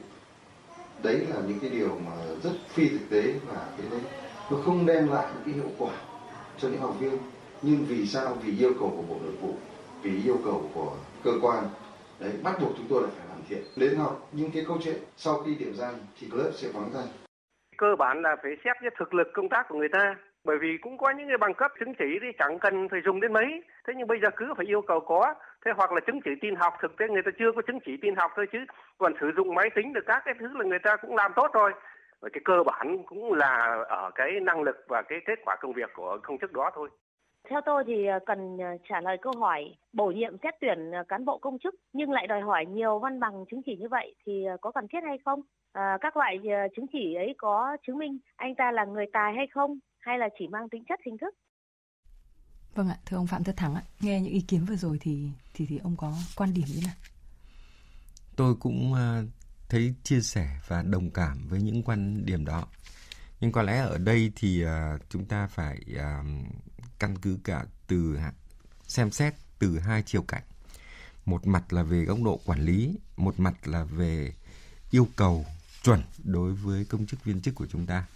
Đấy 1.03 1.27
là 1.35 1.37
những 1.49 1.59
cái 1.61 1.71
điều 1.71 1.99
mà 2.06 2.12
rất 2.43 2.50
phi 2.69 2.88
thực 2.88 3.11
tế 3.11 3.35
và 3.47 3.67
cái 3.79 3.87
đấy 3.91 4.00
nó 4.50 4.56
không 4.65 4.87
đem 4.87 5.09
lại 5.09 5.27
những 5.35 5.43
cái 5.44 5.55
hiệu 5.55 5.71
quả 5.79 5.93
cho 6.59 6.69
những 6.69 6.81
học 6.81 6.94
viên. 7.00 7.19
Nhưng 7.62 7.85
vì 7.88 8.06
sao? 8.06 8.37
Vì 8.43 8.59
yêu 8.59 8.73
cầu 8.81 8.93
của 8.97 9.15
bộ 9.15 9.21
nội 9.23 9.35
vụ, 9.41 9.55
vì 10.03 10.25
yêu 10.25 10.38
cầu 10.44 10.71
của 10.75 10.93
cơ 11.25 11.31
quan. 11.43 11.65
Đấy, 12.21 12.32
bắt 12.43 12.61
buộc 12.61 12.73
chúng 12.77 12.87
tôi 12.88 13.03
là 13.03 13.09
phải 13.17 13.27
hoàn 13.27 13.41
thiện. 13.49 13.62
Đến 13.77 13.97
học 13.97 14.29
những 14.32 14.50
cái 14.50 14.65
câu 14.69 14.79
chuyện, 14.85 14.97
sau 15.17 15.43
khi 15.43 15.55
điểm 15.55 15.75
danh 15.75 15.94
thì 16.21 16.27
lớp 16.32 16.50
sẽ 16.55 16.69
vắng 16.69 16.91
danh 16.94 17.06
cơ 17.81 17.97
bản 17.99 18.23
là 18.23 18.37
phải 18.43 18.53
xét 18.65 18.77
cái 18.81 18.91
thực 18.99 19.15
lực 19.15 19.29
công 19.35 19.49
tác 19.49 19.67
của 19.69 19.79
người 19.79 19.88
ta 19.93 20.17
bởi 20.44 20.58
vì 20.58 20.78
cũng 20.82 20.98
có 20.98 21.10
những 21.10 21.28
cái 21.28 21.38
bằng 21.38 21.54
cấp 21.54 21.70
chứng 21.81 21.94
chỉ 21.94 22.19
thì 22.22 22.28
chẳng 22.38 22.58
cần 22.58 22.88
phải 22.88 23.00
dùng 23.04 23.20
đến 23.20 23.32
mấy. 23.32 23.62
Thế 23.87 23.94
nhưng 23.96 24.06
bây 24.06 24.20
giờ 24.22 24.28
cứ 24.37 24.54
phải 24.56 24.66
yêu 24.66 24.82
cầu 24.82 25.00
có. 25.00 25.34
Thế 25.64 25.70
hoặc 25.76 25.92
là 25.92 26.00
chứng 26.06 26.20
chỉ 26.25 26.31
tin 26.40 26.54
học 26.54 26.75
thực 26.82 26.96
tế 26.98 27.08
người 27.08 27.22
ta 27.22 27.31
chưa 27.38 27.52
có 27.52 27.62
chứng 27.66 27.78
chỉ 27.87 27.96
tin 28.02 28.14
học 28.16 28.31
thôi 28.37 28.46
chứ. 28.52 28.58
Còn 28.98 29.12
sử 29.20 29.31
dụng 29.37 29.54
máy 29.54 29.70
tính 29.75 29.92
được 29.92 30.04
các 30.06 30.22
cái 30.25 30.34
thứ 30.38 30.48
là 30.58 30.64
người 30.64 30.78
ta 30.78 30.96
cũng 30.96 31.16
làm 31.16 31.32
tốt 31.37 31.50
rồi. 31.52 31.72
Và 32.20 32.28
cái 32.32 32.40
cơ 32.44 32.62
bản 32.66 33.02
cũng 33.06 33.32
là 33.32 33.84
ở 33.88 34.10
cái 34.14 34.31
năng 34.42 34.62
lực 34.62 34.76
và 34.88 35.02
cái 35.02 35.19
kết 35.26 35.38
quả 35.44 35.56
công 35.60 35.72
việc 35.72 35.90
của 35.94 36.19
công 36.22 36.38
chức 36.38 36.52
đó 36.52 36.70
thôi. 36.75 36.88
Theo 37.48 37.60
tôi 37.66 37.84
thì 37.86 38.06
ờ, 38.06 38.19
cần 38.26 38.58
ờ, 38.58 38.66
trả 38.88 39.00
lời 39.00 39.16
câu 39.22 39.32
hỏi 39.38 39.75
bổ 39.93 40.06
nhiệm 40.06 40.36
xét 40.43 40.54
tuyển 40.60 40.90
ờ, 40.90 41.04
cán 41.08 41.25
bộ 41.25 41.38
công 41.38 41.58
chức 41.58 41.75
nhưng 41.93 42.10
lại 42.10 42.26
đòi 42.26 42.40
hỏi 42.40 42.66
nhiều 42.66 42.98
văn 42.98 43.20
bằng 43.20 43.44
chứng 43.50 43.62
chỉ 43.66 43.76
như 43.76 43.88
vậy 43.88 44.14
thì 44.26 44.46
có 44.60 44.72
cần 44.72 44.88
thiết 44.88 45.00
hay 45.04 45.19
không? 45.25 45.40
À, 45.72 45.98
các 46.00 46.16
loại 46.16 46.38
chứng 46.76 46.86
chỉ 46.93 47.14
ấy 47.14 47.34
có 47.38 47.76
chứng 47.86 47.98
minh 47.98 48.19
anh 48.36 48.54
ta 48.54 48.72
là 48.72 48.84
người 48.84 49.06
tài 49.12 49.34
hay 49.34 49.46
không? 49.46 49.78
Hay 50.00 50.19
là 50.19 50.29
chỉ 50.38 50.44
mang 50.52 50.69
tính 50.70 50.85
chất 50.88 51.00
hình 51.06 51.17
thức? 51.20 51.35
Vâng 52.75 52.88
ạ, 52.88 52.99
thưa 53.06 53.17
ông 53.17 53.26
Phạm 53.26 53.44
Tất 53.44 53.56
Thắng 53.56 53.75
ạ, 53.75 53.82
nghe 54.00 54.20
những 54.20 54.32
ý 54.32 54.41
kiến 54.41 54.64
vừa 54.64 54.76
rồi 54.76 54.99
thì 55.00 55.31
thì 55.55 55.67
thì 55.67 55.79
ông 55.79 55.97
có 55.97 56.14
quan 56.37 56.55
điểm 56.55 56.67
như 56.69 56.81
nào? 56.85 56.94
Tôi 58.37 58.55
cũng 58.55 58.93
uh, 58.93 59.29
thấy 59.69 59.94
chia 60.02 60.20
sẻ 60.20 60.61
và 60.67 60.82
đồng 60.82 61.11
cảm 61.11 61.49
với 61.49 61.62
những 61.62 61.82
quan 61.82 62.26
điểm 62.26 62.44
đó. 62.44 62.67
Nhưng 63.41 63.52
có 63.52 63.62
lẽ 63.62 63.79
ở 63.79 63.99
đây 63.99 64.32
thì 64.37 64.64
uh, 64.64 64.70
chúng 65.08 65.25
ta 65.25 65.47
phải 65.47 65.81
uh, 65.94 66.26
căn 66.99 67.19
cứ 67.19 67.38
cả 67.44 67.64
từ 67.87 68.19
xem 68.87 69.11
xét 69.11 69.35
từ 69.58 69.79
hai 69.79 70.03
chiều 70.03 70.23
cạnh. 70.23 70.43
Một 71.25 71.46
mặt 71.46 71.73
là 71.73 71.82
về 71.82 72.05
góc 72.05 72.19
độ 72.25 72.41
quản 72.46 72.61
lý, 72.61 72.99
một 73.17 73.41
mặt 73.41 73.55
là 73.69 73.85
về 73.85 74.32
yêu 74.91 75.08
cầu 75.17 75.46
chuẩn 75.82 76.03
đối 76.25 76.53
với 76.53 76.85
công 76.85 77.06
chức 77.06 77.25
viên 77.25 77.41
chức 77.41 77.55
của 77.55 77.67
chúng 77.67 77.87
ta 77.87 78.06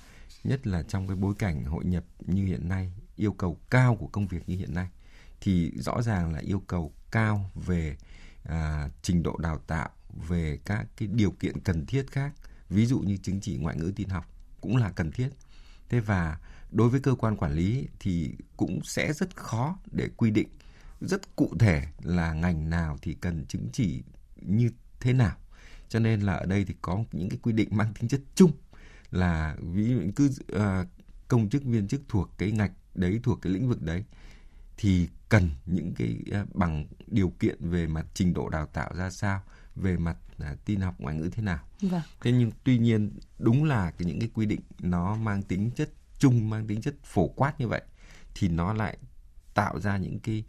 nhất 0.44 0.66
là 0.66 0.82
trong 0.82 1.08
cái 1.08 1.16
bối 1.16 1.34
cảnh 1.38 1.64
hội 1.64 1.84
nhập 1.84 2.04
như 2.20 2.44
hiện 2.44 2.68
nay 2.68 2.92
yêu 3.16 3.32
cầu 3.32 3.58
cao 3.70 3.96
của 3.96 4.06
công 4.06 4.26
việc 4.26 4.48
như 4.48 4.56
hiện 4.56 4.74
nay 4.74 4.88
thì 5.40 5.72
rõ 5.76 6.02
ràng 6.02 6.32
là 6.32 6.38
yêu 6.38 6.62
cầu 6.66 6.92
cao 7.10 7.50
về 7.54 7.96
à, 8.44 8.88
trình 9.02 9.22
độ 9.22 9.36
đào 9.36 9.58
tạo 9.58 9.90
về 10.28 10.58
các 10.64 10.86
cái 10.96 11.08
điều 11.12 11.30
kiện 11.30 11.60
cần 11.60 11.86
thiết 11.86 12.06
khác. 12.10 12.32
Ví 12.70 12.86
dụ 12.86 12.98
như 12.98 13.16
chứng 13.16 13.40
chỉ 13.40 13.56
ngoại 13.56 13.76
ngữ 13.76 13.92
tin 13.96 14.08
học 14.08 14.30
cũng 14.60 14.76
là 14.76 14.90
cần 14.90 15.10
thiết. 15.10 15.28
Thế 15.88 16.00
và 16.00 16.38
đối 16.70 16.88
với 16.88 17.00
cơ 17.00 17.14
quan 17.14 17.36
quản 17.36 17.52
lý 17.52 17.88
thì 18.00 18.34
cũng 18.56 18.80
sẽ 18.84 19.12
rất 19.12 19.36
khó 19.36 19.78
để 19.92 20.08
quy 20.16 20.30
định 20.30 20.48
rất 21.00 21.36
cụ 21.36 21.52
thể 21.58 21.82
là 22.02 22.32
ngành 22.32 22.70
nào 22.70 22.98
thì 23.02 23.14
cần 23.14 23.46
chứng 23.46 23.68
chỉ 23.72 24.02
như 24.36 24.70
thế 25.00 25.12
nào. 25.12 25.36
Cho 25.88 25.98
nên 25.98 26.20
là 26.20 26.32
ở 26.32 26.46
đây 26.46 26.64
thì 26.64 26.74
có 26.82 27.04
những 27.12 27.28
cái 27.28 27.38
quy 27.42 27.52
định 27.52 27.68
mang 27.72 27.94
tính 27.94 28.08
chất 28.08 28.20
chung 28.34 28.52
là 29.14 29.56
ví 29.72 29.88
dụ 29.88 30.00
cứ 30.16 30.30
uh, 30.56 30.86
công 31.28 31.48
chức 31.48 31.64
viên 31.64 31.88
chức 31.88 32.02
thuộc 32.08 32.30
cái 32.38 32.52
ngạch 32.52 32.72
đấy 32.94 33.20
thuộc 33.22 33.42
cái 33.42 33.52
lĩnh 33.52 33.68
vực 33.68 33.82
đấy 33.82 34.04
thì 34.76 35.08
cần 35.28 35.50
những 35.66 35.94
cái 35.94 36.16
uh, 36.42 36.54
bằng 36.54 36.86
điều 37.06 37.28
kiện 37.28 37.70
về 37.70 37.86
mặt 37.86 38.06
trình 38.14 38.34
độ 38.34 38.48
đào 38.48 38.66
tạo 38.66 38.94
ra 38.94 39.10
sao 39.10 39.42
về 39.76 39.96
mặt 39.96 40.16
uh, 40.52 40.64
tin 40.64 40.80
học 40.80 40.94
ngoại 40.98 41.16
ngữ 41.16 41.30
thế 41.32 41.42
nào 41.42 41.58
vâng. 41.80 42.02
thế 42.20 42.32
nhưng 42.32 42.50
tuy 42.64 42.78
nhiên 42.78 43.10
đúng 43.38 43.64
là 43.64 43.90
cái 43.90 44.06
những 44.08 44.20
cái 44.20 44.30
quy 44.34 44.46
định 44.46 44.60
nó 44.80 45.16
mang 45.16 45.42
tính 45.42 45.70
chất 45.76 45.90
chung 46.18 46.50
mang 46.50 46.66
tính 46.66 46.80
chất 46.80 46.94
phổ 47.04 47.28
quát 47.28 47.60
như 47.60 47.68
vậy 47.68 47.82
thì 48.34 48.48
nó 48.48 48.72
lại 48.72 48.98
tạo 49.54 49.80
ra 49.80 49.96
những 49.96 50.18
cái 50.18 50.44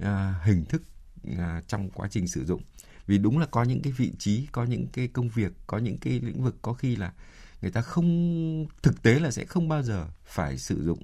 uh, 0.00 0.06
hình 0.42 0.64
thức 0.64 0.82
uh, 1.30 1.68
trong 1.68 1.90
quá 1.90 2.08
trình 2.10 2.28
sử 2.28 2.44
dụng 2.44 2.62
vì 3.06 3.18
đúng 3.18 3.38
là 3.38 3.46
có 3.46 3.62
những 3.62 3.82
cái 3.82 3.92
vị 3.92 4.12
trí 4.18 4.46
có 4.52 4.64
những 4.64 4.86
cái 4.92 5.08
công 5.08 5.28
việc 5.28 5.52
có 5.66 5.78
những 5.78 5.98
cái 5.98 6.20
lĩnh 6.20 6.44
vực 6.44 6.56
có 6.62 6.72
khi 6.72 6.96
là 6.96 7.12
người 7.62 7.70
ta 7.70 7.80
không 7.80 8.66
thực 8.82 9.02
tế 9.02 9.20
là 9.20 9.30
sẽ 9.30 9.44
không 9.44 9.68
bao 9.68 9.82
giờ 9.82 10.06
phải 10.24 10.58
sử 10.58 10.84
dụng 10.84 11.02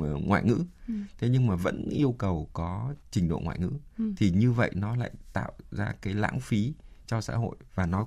ờ, 0.00 0.16
ngoại 0.24 0.44
ngữ 0.44 0.58
ừ. 0.88 0.94
thế 1.18 1.28
nhưng 1.28 1.46
mà 1.46 1.56
vẫn 1.56 1.88
yêu 1.90 2.12
cầu 2.18 2.48
có 2.52 2.94
trình 3.10 3.28
độ 3.28 3.38
ngoại 3.38 3.58
ngữ 3.58 3.70
ừ. 3.98 4.12
thì 4.16 4.30
như 4.30 4.52
vậy 4.52 4.70
nó 4.74 4.96
lại 4.96 5.10
tạo 5.32 5.52
ra 5.70 5.92
cái 6.02 6.14
lãng 6.14 6.40
phí 6.40 6.72
cho 7.06 7.20
xã 7.20 7.36
hội 7.36 7.56
và 7.74 7.86
nó 7.86 8.06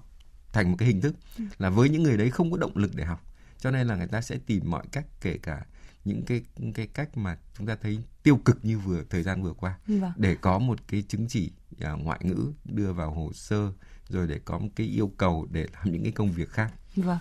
thành 0.54 0.72
một 0.72 0.76
cái 0.80 0.88
hình 0.88 1.02
thức 1.02 1.16
ừ. 1.38 1.44
là 1.58 1.70
với 1.70 1.90
những 1.90 2.04
người 2.04 2.18
đấy 2.18 2.30
không 2.30 2.52
có 2.52 2.58
động 2.58 2.78
lực 2.78 2.96
để 2.96 3.06
học 3.06 3.26
cho 3.60 3.72
nên 3.72 3.88
là 3.88 3.96
người 3.96 4.08
ta 4.08 4.22
sẽ 4.22 4.38
tìm 4.46 4.72
mọi 4.72 4.86
cách 4.92 5.06
kể 5.22 5.38
cả 5.44 5.66
những 6.06 6.24
cái 6.26 6.42
cái 6.74 6.88
cách 6.88 7.18
mà 7.18 7.38
chúng 7.58 7.68
ta 7.68 7.76
thấy 7.82 8.00
tiêu 8.24 8.38
cực 8.38 8.66
như 8.66 8.80
vừa 8.80 9.04
thời 9.10 9.24
gian 9.24 9.44
vừa 9.44 9.54
qua 9.54 9.78
vâng. 9.88 10.12
để 10.18 10.36
có 10.36 10.60
một 10.60 10.80
cái 10.88 11.04
chứng 11.08 11.28
chỉ 11.28 11.52
uh, 11.76 12.00
ngoại 12.04 12.20
ngữ 12.24 12.52
đưa 12.66 12.94
vào 12.94 13.12
hồ 13.12 13.32
sơ 13.34 13.72
rồi 14.10 14.28
để 14.28 14.40
có 14.46 14.60
một 14.60 14.70
cái 14.76 14.88
yêu 14.88 15.12
cầu 15.18 15.48
để 15.52 15.68
làm 15.74 15.92
những 15.92 16.04
cái 16.04 16.12
công 16.12 16.32
việc 16.32 16.50
khác. 16.50 16.74
Vâng. 16.96 17.18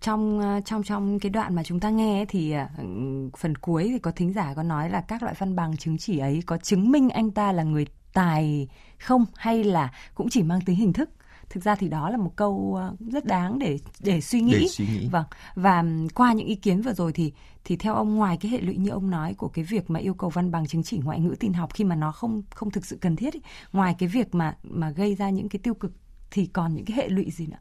Trong 0.00 0.42
trong 0.64 0.82
trong 0.82 1.18
cái 1.18 1.30
đoạn 1.30 1.54
mà 1.54 1.62
chúng 1.64 1.80
ta 1.80 1.90
nghe 1.90 2.24
thì 2.28 2.54
uh, 2.54 3.38
phần 3.38 3.56
cuối 3.56 3.88
thì 3.92 3.98
có 3.98 4.10
thính 4.10 4.32
giả 4.32 4.54
có 4.54 4.62
nói 4.62 4.90
là 4.90 5.00
các 5.00 5.22
loại 5.22 5.34
văn 5.38 5.56
bằng 5.56 5.76
chứng 5.76 5.98
chỉ 5.98 6.18
ấy 6.18 6.42
có 6.46 6.58
chứng 6.58 6.90
minh 6.90 7.10
anh 7.10 7.30
ta 7.30 7.52
là 7.52 7.62
người 7.62 7.86
tài 8.12 8.68
không 8.98 9.24
hay 9.36 9.64
là 9.64 9.92
cũng 10.14 10.28
chỉ 10.30 10.42
mang 10.42 10.60
tính 10.60 10.76
hình 10.76 10.92
thức 10.92 11.10
thực 11.50 11.64
ra 11.64 11.74
thì 11.74 11.88
đó 11.88 12.10
là 12.10 12.16
một 12.16 12.36
câu 12.36 12.80
rất 13.00 13.24
đáng 13.24 13.58
để 13.58 13.78
để 14.00 14.20
suy 14.20 14.40
nghĩ. 14.40 14.52
Để 14.52 14.68
suy 14.68 14.86
nghĩ. 14.86 15.08
Vâng. 15.08 15.24
Và 15.54 15.84
qua 16.14 16.32
những 16.32 16.46
ý 16.46 16.54
kiến 16.54 16.82
vừa 16.82 16.92
rồi 16.92 17.12
thì 17.12 17.32
thì 17.64 17.76
theo 17.76 17.94
ông 17.94 18.14
ngoài 18.14 18.36
cái 18.40 18.50
hệ 18.50 18.60
lụy 18.60 18.76
như 18.76 18.90
ông 18.90 19.10
nói 19.10 19.34
của 19.34 19.48
cái 19.48 19.64
việc 19.64 19.90
mà 19.90 20.00
yêu 20.00 20.14
cầu 20.14 20.30
văn 20.30 20.50
bằng 20.50 20.66
chứng 20.66 20.82
chỉ 20.82 20.98
ngoại 20.98 21.20
ngữ 21.20 21.34
tin 21.40 21.52
học 21.52 21.74
khi 21.74 21.84
mà 21.84 21.96
nó 21.96 22.12
không 22.12 22.42
không 22.54 22.70
thực 22.70 22.84
sự 22.84 22.98
cần 23.00 23.16
thiết 23.16 23.34
ý, 23.34 23.40
ngoài 23.72 23.94
cái 23.98 24.08
việc 24.08 24.34
mà 24.34 24.56
mà 24.62 24.90
gây 24.90 25.14
ra 25.14 25.30
những 25.30 25.48
cái 25.48 25.60
tiêu 25.62 25.74
cực 25.74 25.92
thì 26.30 26.46
còn 26.46 26.74
những 26.74 26.84
cái 26.84 26.96
hệ 26.96 27.08
lụy 27.08 27.30
gì 27.30 27.46
nữa? 27.46 27.56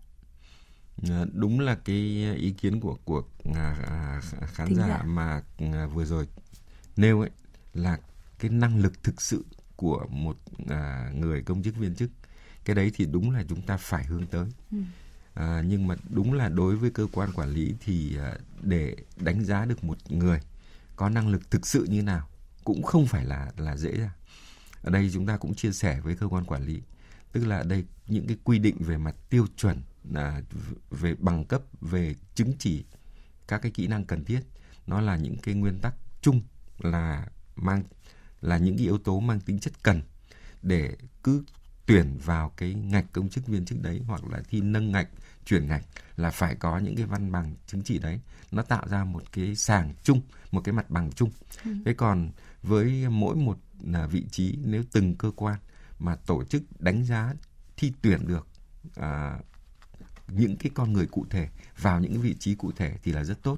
Ờ, 1.10 1.26
đúng 1.34 1.60
là 1.60 1.76
cái 1.76 1.96
ý 2.36 2.52
kiến 2.52 2.80
của 2.80 2.98
của 3.06 3.24
à, 3.56 3.76
à, 3.88 4.22
khán 4.48 4.76
giả, 4.76 5.04
mà 5.04 5.42
à, 5.58 5.86
vừa 5.86 6.06
rồi 6.06 6.28
nêu 6.98 7.22
ấy 7.22 7.30
là 7.74 8.00
cái 8.40 8.52
năng 8.52 8.80
lực 8.82 9.04
thực 9.04 9.22
sự 9.22 9.46
của 9.76 10.06
một 10.10 10.38
người 11.14 11.42
công 11.42 11.64
chức 11.64 11.76
viên 11.76 11.96
chức. 11.96 12.12
Cái 12.66 12.76
đấy 12.76 12.92
thì 12.96 13.06
đúng 13.06 13.32
là 13.32 13.44
chúng 13.50 13.62
ta 13.62 13.78
phải 13.78 14.04
hướng 14.06 14.28
tới. 14.28 14.46
Ừ. 14.72 14.78
à, 15.34 15.64
nhưng 15.68 15.88
mà 15.88 15.96
đúng 16.10 16.34
là 16.34 16.50
đối 16.50 16.76
với 16.76 16.90
cơ 16.92 17.08
quan 17.12 17.32
quản 17.34 17.50
lý 17.50 17.74
thì 17.80 18.18
để 18.62 18.96
đánh 19.18 19.46
giá 19.46 19.66
được 19.66 19.84
một 19.84 19.98
người 20.10 20.40
có 20.96 21.10
năng 21.10 21.28
lực 21.28 21.52
thực 21.52 21.68
sự 21.68 21.86
như 21.90 22.04
nào 22.04 22.28
cũng 22.64 22.84
không 22.84 23.06
phải 23.06 23.26
là 23.26 23.52
là 23.58 23.78
dễ 23.78 23.92
ra 23.92 24.14
ở 24.82 24.92
đây 24.92 25.10
chúng 25.14 25.26
ta 25.26 25.38
cũng 25.38 25.56
chia 25.56 25.72
sẻ 25.72 26.00
với 26.04 26.16
cơ 26.16 26.28
quan 26.28 26.46
quản 26.46 26.66
lý 26.66 26.82
tức 27.32 27.46
là 27.46 27.58
ở 27.58 27.64
đây 27.64 27.84
những 28.08 28.28
cái 28.28 28.38
quy 28.44 28.60
định 28.60 28.76
về 28.80 28.98
mặt 28.98 29.16
tiêu 29.30 29.48
chuẩn 29.58 29.82
là 30.12 30.42
về 30.90 31.16
bằng 31.20 31.46
cấp 31.46 31.62
về 31.82 32.16
chứng 32.36 32.54
chỉ 32.60 32.86
các 33.48 33.62
cái 33.62 33.72
kỹ 33.72 33.88
năng 33.88 34.06
cần 34.06 34.26
thiết. 34.26 34.40
Nó 34.88 35.02
là 35.02 35.16
những 35.16 35.38
cái 35.38 35.56
nguyên 35.56 35.80
tắc 35.80 35.96
chung 36.22 36.42
là 36.80 37.28
mang 37.56 37.84
là 38.42 38.58
những 38.58 38.78
cái 38.78 38.86
yếu 38.86 38.98
tố 38.98 39.20
mang 39.20 39.40
tính 39.40 39.60
chất 39.60 39.74
cần 39.84 40.02
để 40.62 40.98
cứ 41.24 41.44
tuyển 41.86 42.18
vào 42.26 42.50
cái 42.58 42.74
ngạch 42.74 43.06
công 43.14 43.30
chức 43.30 43.48
viên 43.48 43.66
chức 43.66 43.82
đấy 43.82 44.02
hoặc 44.08 44.22
là 44.32 44.42
thi 44.50 44.62
nâng 44.62 44.92
ngạch 44.92 45.08
chuyển 45.46 45.68
ngạch 45.68 45.84
là 46.18 46.32
phải 46.32 46.56
có 46.56 46.78
những 46.78 46.96
cái 46.96 47.06
văn 47.06 47.32
bằng 47.32 47.56
chứng 47.68 47.82
chỉ 47.82 48.00
đấy. 48.00 48.20
Nó 48.52 48.62
tạo 48.62 48.88
ra 48.88 49.04
một 49.04 49.24
cái 49.32 49.56
sàng 49.56 49.94
chung 50.04 50.22
một 50.52 50.62
cái 50.64 50.74
mặt 50.74 50.90
bằng 50.90 51.12
chung. 51.12 51.32
Ừ. 51.66 51.72
thế 51.86 51.94
còn 51.94 52.32
với 52.64 53.10
mỗi 53.10 53.36
một 53.36 53.60
là 53.84 54.08
vị 54.08 54.26
trí 54.32 54.58
nếu 54.66 54.84
từng 54.92 55.16
cơ 55.16 55.32
quan 55.36 55.60
mà 56.00 56.16
tổ 56.16 56.44
chức 56.44 56.64
đánh 56.80 57.06
giá 57.06 57.34
thi 57.78 57.94
tuyển 58.02 58.28
được 58.28 58.48
à, 58.96 59.40
những 60.28 60.58
cái 60.58 60.72
con 60.76 60.94
người 60.94 61.06
cụ 61.06 61.26
thể 61.30 61.50
vào 61.82 62.00
những 62.00 62.12
cái 62.12 62.22
vị 62.22 62.36
trí 62.40 62.56
cụ 62.56 62.72
thể 62.72 62.98
thì 63.04 63.12
là 63.12 63.24
rất 63.24 63.44
tốt 63.44 63.58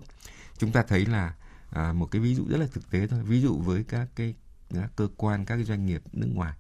chúng 0.57 0.72
ta 0.72 0.84
thấy 0.84 1.05
là 1.05 1.36
à, 1.69 1.93
một 1.93 2.12
cái 2.12 2.22
ví 2.22 2.36
dụ 2.36 2.45
rất 2.48 2.57
là 2.57 2.67
thực 2.74 2.91
tế 2.91 3.07
thôi 3.07 3.24
ví 3.24 3.41
dụ 3.41 3.57
với 3.57 3.84
các 3.84 4.07
cái 4.15 4.36
các 4.74 4.91
cơ 4.95 5.07
quan 5.17 5.45
các 5.45 5.55
cái 5.55 5.63
doanh 5.63 5.86
nghiệp 5.86 6.01
nước 6.12 6.29
ngoài 6.34 6.53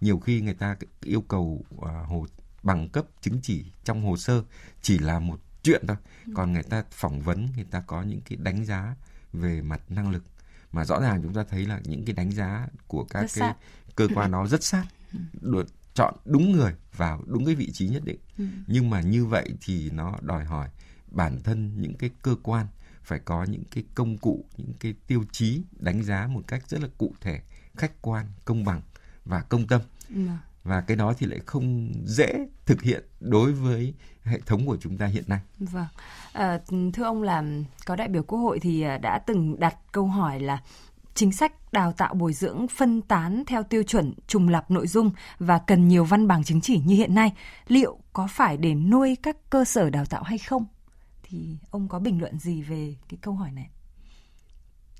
nhiều 0.00 0.18
khi 0.18 0.40
người 0.40 0.54
ta 0.54 0.76
yêu 1.00 1.20
cầu 1.20 1.64
à, 1.82 1.92
hồ 2.06 2.26
bằng 2.62 2.88
cấp 2.88 3.04
chứng 3.20 3.40
chỉ 3.42 3.64
trong 3.84 4.02
hồ 4.02 4.16
sơ 4.16 4.42
chỉ 4.82 4.98
là 4.98 5.18
một 5.18 5.40
chuyện 5.62 5.84
thôi 5.88 5.96
ừ. 6.26 6.32
còn 6.36 6.52
người 6.52 6.62
ta 6.62 6.84
phỏng 6.90 7.20
vấn 7.20 7.48
người 7.56 7.64
ta 7.64 7.80
có 7.86 8.02
những 8.02 8.20
cái 8.20 8.36
đánh 8.36 8.64
giá 8.64 8.94
về 9.32 9.62
mặt 9.62 9.80
năng 9.88 10.10
lực 10.10 10.24
mà 10.72 10.84
rõ 10.84 11.00
ràng 11.00 11.22
chúng 11.22 11.34
ta 11.34 11.44
thấy 11.50 11.66
là 11.66 11.80
những 11.84 12.04
cái 12.04 12.14
đánh 12.14 12.32
giá 12.32 12.66
của 12.86 13.04
các 13.04 13.20
rất 13.20 13.40
cái 13.40 13.48
sát. 13.48 13.56
cơ 13.96 14.08
quan 14.14 14.30
nó 14.30 14.46
rất 14.46 14.64
sát 14.64 14.84
ừ. 15.12 15.18
được 15.40 15.66
chọn 15.94 16.14
đúng 16.24 16.52
người 16.52 16.74
vào 16.96 17.22
đúng 17.26 17.44
cái 17.44 17.54
vị 17.54 17.70
trí 17.72 17.88
nhất 17.88 18.02
định 18.04 18.18
ừ. 18.38 18.44
nhưng 18.66 18.90
mà 18.90 19.00
như 19.00 19.26
vậy 19.26 19.50
thì 19.60 19.90
nó 19.90 20.18
đòi 20.22 20.44
hỏi 20.44 20.68
bản 21.06 21.38
thân 21.44 21.80
những 21.80 21.94
cái 21.94 22.10
cơ 22.22 22.34
quan 22.42 22.66
phải 23.02 23.18
có 23.18 23.44
những 23.44 23.64
cái 23.70 23.84
công 23.94 24.18
cụ 24.18 24.44
những 24.56 24.72
cái 24.80 24.94
tiêu 25.06 25.24
chí 25.32 25.62
đánh 25.72 26.02
giá 26.02 26.26
một 26.26 26.42
cách 26.46 26.68
rất 26.68 26.80
là 26.82 26.88
cụ 26.98 27.14
thể 27.20 27.40
khách 27.76 28.02
quan 28.02 28.26
công 28.44 28.64
bằng 28.64 28.80
và 29.24 29.42
công 29.42 29.66
tâm 29.66 29.80
ừ. 30.08 30.26
và 30.64 30.80
cái 30.80 30.96
đó 30.96 31.14
thì 31.18 31.26
lại 31.26 31.40
không 31.46 31.92
dễ 32.04 32.46
thực 32.66 32.82
hiện 32.82 33.04
đối 33.20 33.52
với 33.52 33.94
hệ 34.24 34.40
thống 34.46 34.66
của 34.66 34.76
chúng 34.80 34.98
ta 34.98 35.06
hiện 35.06 35.24
nay. 35.26 35.40
Vâng, 35.58 35.86
à, 36.32 36.58
thưa 36.94 37.04
ông 37.04 37.22
là 37.22 37.44
có 37.86 37.96
đại 37.96 38.08
biểu 38.08 38.22
quốc 38.22 38.38
hội 38.38 38.58
thì 38.60 38.82
à, 38.82 38.98
đã 38.98 39.18
từng 39.18 39.60
đặt 39.60 39.76
câu 39.92 40.06
hỏi 40.06 40.40
là 40.40 40.62
chính 41.20 41.32
sách 41.32 41.72
đào 41.72 41.92
tạo 41.92 42.14
bồi 42.14 42.32
dưỡng, 42.32 42.66
phân 42.68 43.02
tán 43.02 43.44
theo 43.46 43.62
tiêu 43.62 43.82
chuẩn, 43.82 44.14
trùng 44.26 44.48
lập 44.48 44.70
nội 44.70 44.86
dung 44.86 45.10
và 45.38 45.58
cần 45.58 45.88
nhiều 45.88 46.04
văn 46.04 46.28
bằng 46.28 46.44
chứng 46.44 46.60
chỉ 46.60 46.80
như 46.84 46.94
hiện 46.94 47.14
nay, 47.14 47.32
liệu 47.68 47.98
có 48.12 48.28
phải 48.30 48.56
để 48.56 48.74
nuôi 48.74 49.16
các 49.22 49.36
cơ 49.50 49.64
sở 49.64 49.90
đào 49.90 50.04
tạo 50.04 50.22
hay 50.22 50.38
không? 50.38 50.66
Thì 51.22 51.56
ông 51.70 51.88
có 51.88 51.98
bình 51.98 52.20
luận 52.20 52.38
gì 52.38 52.62
về 52.62 52.96
cái 53.08 53.18
câu 53.22 53.34
hỏi 53.34 53.52
này? 53.52 53.70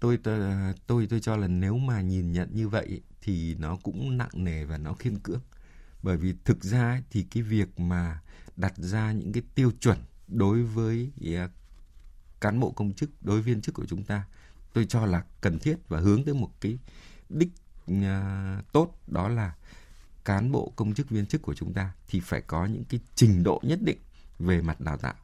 Tôi 0.01 0.19
tôi 0.87 1.07
tôi 1.07 1.21
cho 1.21 1.37
là 1.37 1.49
nếu 1.49 1.79
mà 1.79 2.01
nhìn 2.01 2.33
nhận 2.33 2.49
như 2.53 2.69
vậy 2.69 3.01
thì 3.23 3.55
nó 3.55 3.79
cũng 3.83 4.19
nặng 4.19 4.31
nề 4.33 4.65
và 4.65 4.79
nó 4.79 4.93
khiên 4.93 5.19
cưỡng. 5.19 5.43
Bởi 6.03 6.17
vì 6.17 6.35
thực 6.45 6.65
ra 6.65 7.03
thì 7.11 7.23
cái 7.31 7.43
việc 7.43 7.81
mà 7.81 8.21
đặt 8.57 8.77
ra 8.77 9.13
những 9.13 9.33
cái 9.33 9.43
tiêu 9.55 9.73
chuẩn 9.81 9.99
đối 10.29 10.63
với 10.63 11.11
cán 12.41 12.61
bộ 12.61 12.71
công 12.71 12.93
chức, 12.93 13.11
đối 13.21 13.43
viên 13.43 13.61
chức 13.61 13.75
của 13.75 13.87
chúng 13.87 14.05
ta 14.05 14.25
tôi 14.73 14.85
cho 14.85 15.07
là 15.07 15.25
cần 15.41 15.59
thiết 15.59 15.77
và 15.89 16.01
hướng 16.01 16.25
tới 16.25 16.35
một 16.35 16.51
cái 16.61 16.79
đích 17.29 17.49
uh, 17.93 18.73
tốt 18.73 18.99
đó 19.07 19.29
là 19.29 19.55
cán 20.25 20.53
bộ 20.53 20.73
công 20.77 20.95
chức 20.95 21.11
viên 21.11 21.27
chức 21.27 21.43
của 21.43 21.55
chúng 21.55 21.73
ta 21.73 21.93
thì 22.09 22.21
phải 22.21 22.41
có 22.41 22.67
những 22.67 22.85
cái 22.85 23.01
trình 23.15 23.43
độ 23.43 23.61
nhất 23.63 23.79
định 23.83 23.99
về 24.39 24.63
mặt 24.63 24.81
đào 24.81 24.97
tạo 24.97 25.15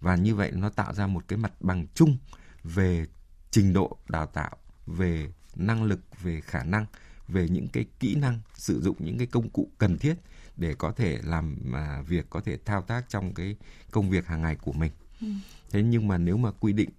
và 0.00 0.16
như 0.16 0.34
vậy 0.34 0.50
nó 0.54 0.68
tạo 0.68 0.94
ra 0.94 1.06
một 1.06 1.24
cái 1.28 1.36
mặt 1.36 1.52
bằng 1.60 1.86
chung 1.94 2.16
về 2.64 3.06
trình 3.50 3.72
độ 3.72 3.96
đào 4.08 4.26
tạo 4.26 4.56
về 4.86 5.28
năng 5.54 5.84
lực 5.84 6.00
về 6.22 6.40
khả 6.40 6.64
năng 6.64 6.86
về 7.28 7.48
những 7.48 7.68
cái 7.68 7.84
kỹ 8.00 8.14
năng 8.14 8.40
sử 8.54 8.80
dụng 8.82 8.96
những 8.98 9.18
cái 9.18 9.26
công 9.26 9.48
cụ 9.50 9.68
cần 9.78 9.98
thiết 9.98 10.14
để 10.56 10.74
có 10.74 10.92
thể 10.92 11.18
làm 11.22 11.56
mà 11.64 12.02
việc 12.02 12.26
có 12.30 12.40
thể 12.40 12.58
thao 12.64 12.82
tác 12.82 13.08
trong 13.08 13.34
cái 13.34 13.56
công 13.90 14.10
việc 14.10 14.26
hàng 14.26 14.42
ngày 14.42 14.56
của 14.56 14.72
mình 14.72 14.92
ừ. 15.20 15.26
thế 15.70 15.82
nhưng 15.82 16.08
mà 16.08 16.18
nếu 16.18 16.36
mà 16.36 16.50
quy 16.50 16.72
định 16.72 16.90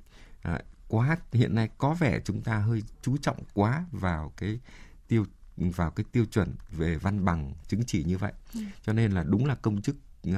à, 0.42 0.60
quá 0.88 1.18
hiện 1.32 1.56
nay 1.56 1.70
có 1.78 1.94
vẻ 1.94 2.20
chúng 2.26 2.42
ta 2.42 2.58
hơi 2.58 2.84
chú 3.02 3.18
trọng 3.18 3.44
quá 3.54 3.86
vào 3.92 4.34
cái 4.38 4.60
tiêu 5.08 5.26
vào 5.58 5.92
cái 5.92 6.04
tiêu 6.12 6.26
chuẩn 6.26 6.56
về 6.72 6.98
văn 6.98 7.26
bằng 7.26 7.54
chứng 7.68 7.84
chỉ 7.88 8.04
như 8.04 8.18
vậy. 8.18 8.34
Ừ. 8.54 8.60
cho 8.84 8.94
nên 8.94 9.12
là 9.12 9.24
đúng 9.24 9.46
là 9.46 9.56
công 9.56 9.82
chức 9.82 9.96
uh, 10.30 10.36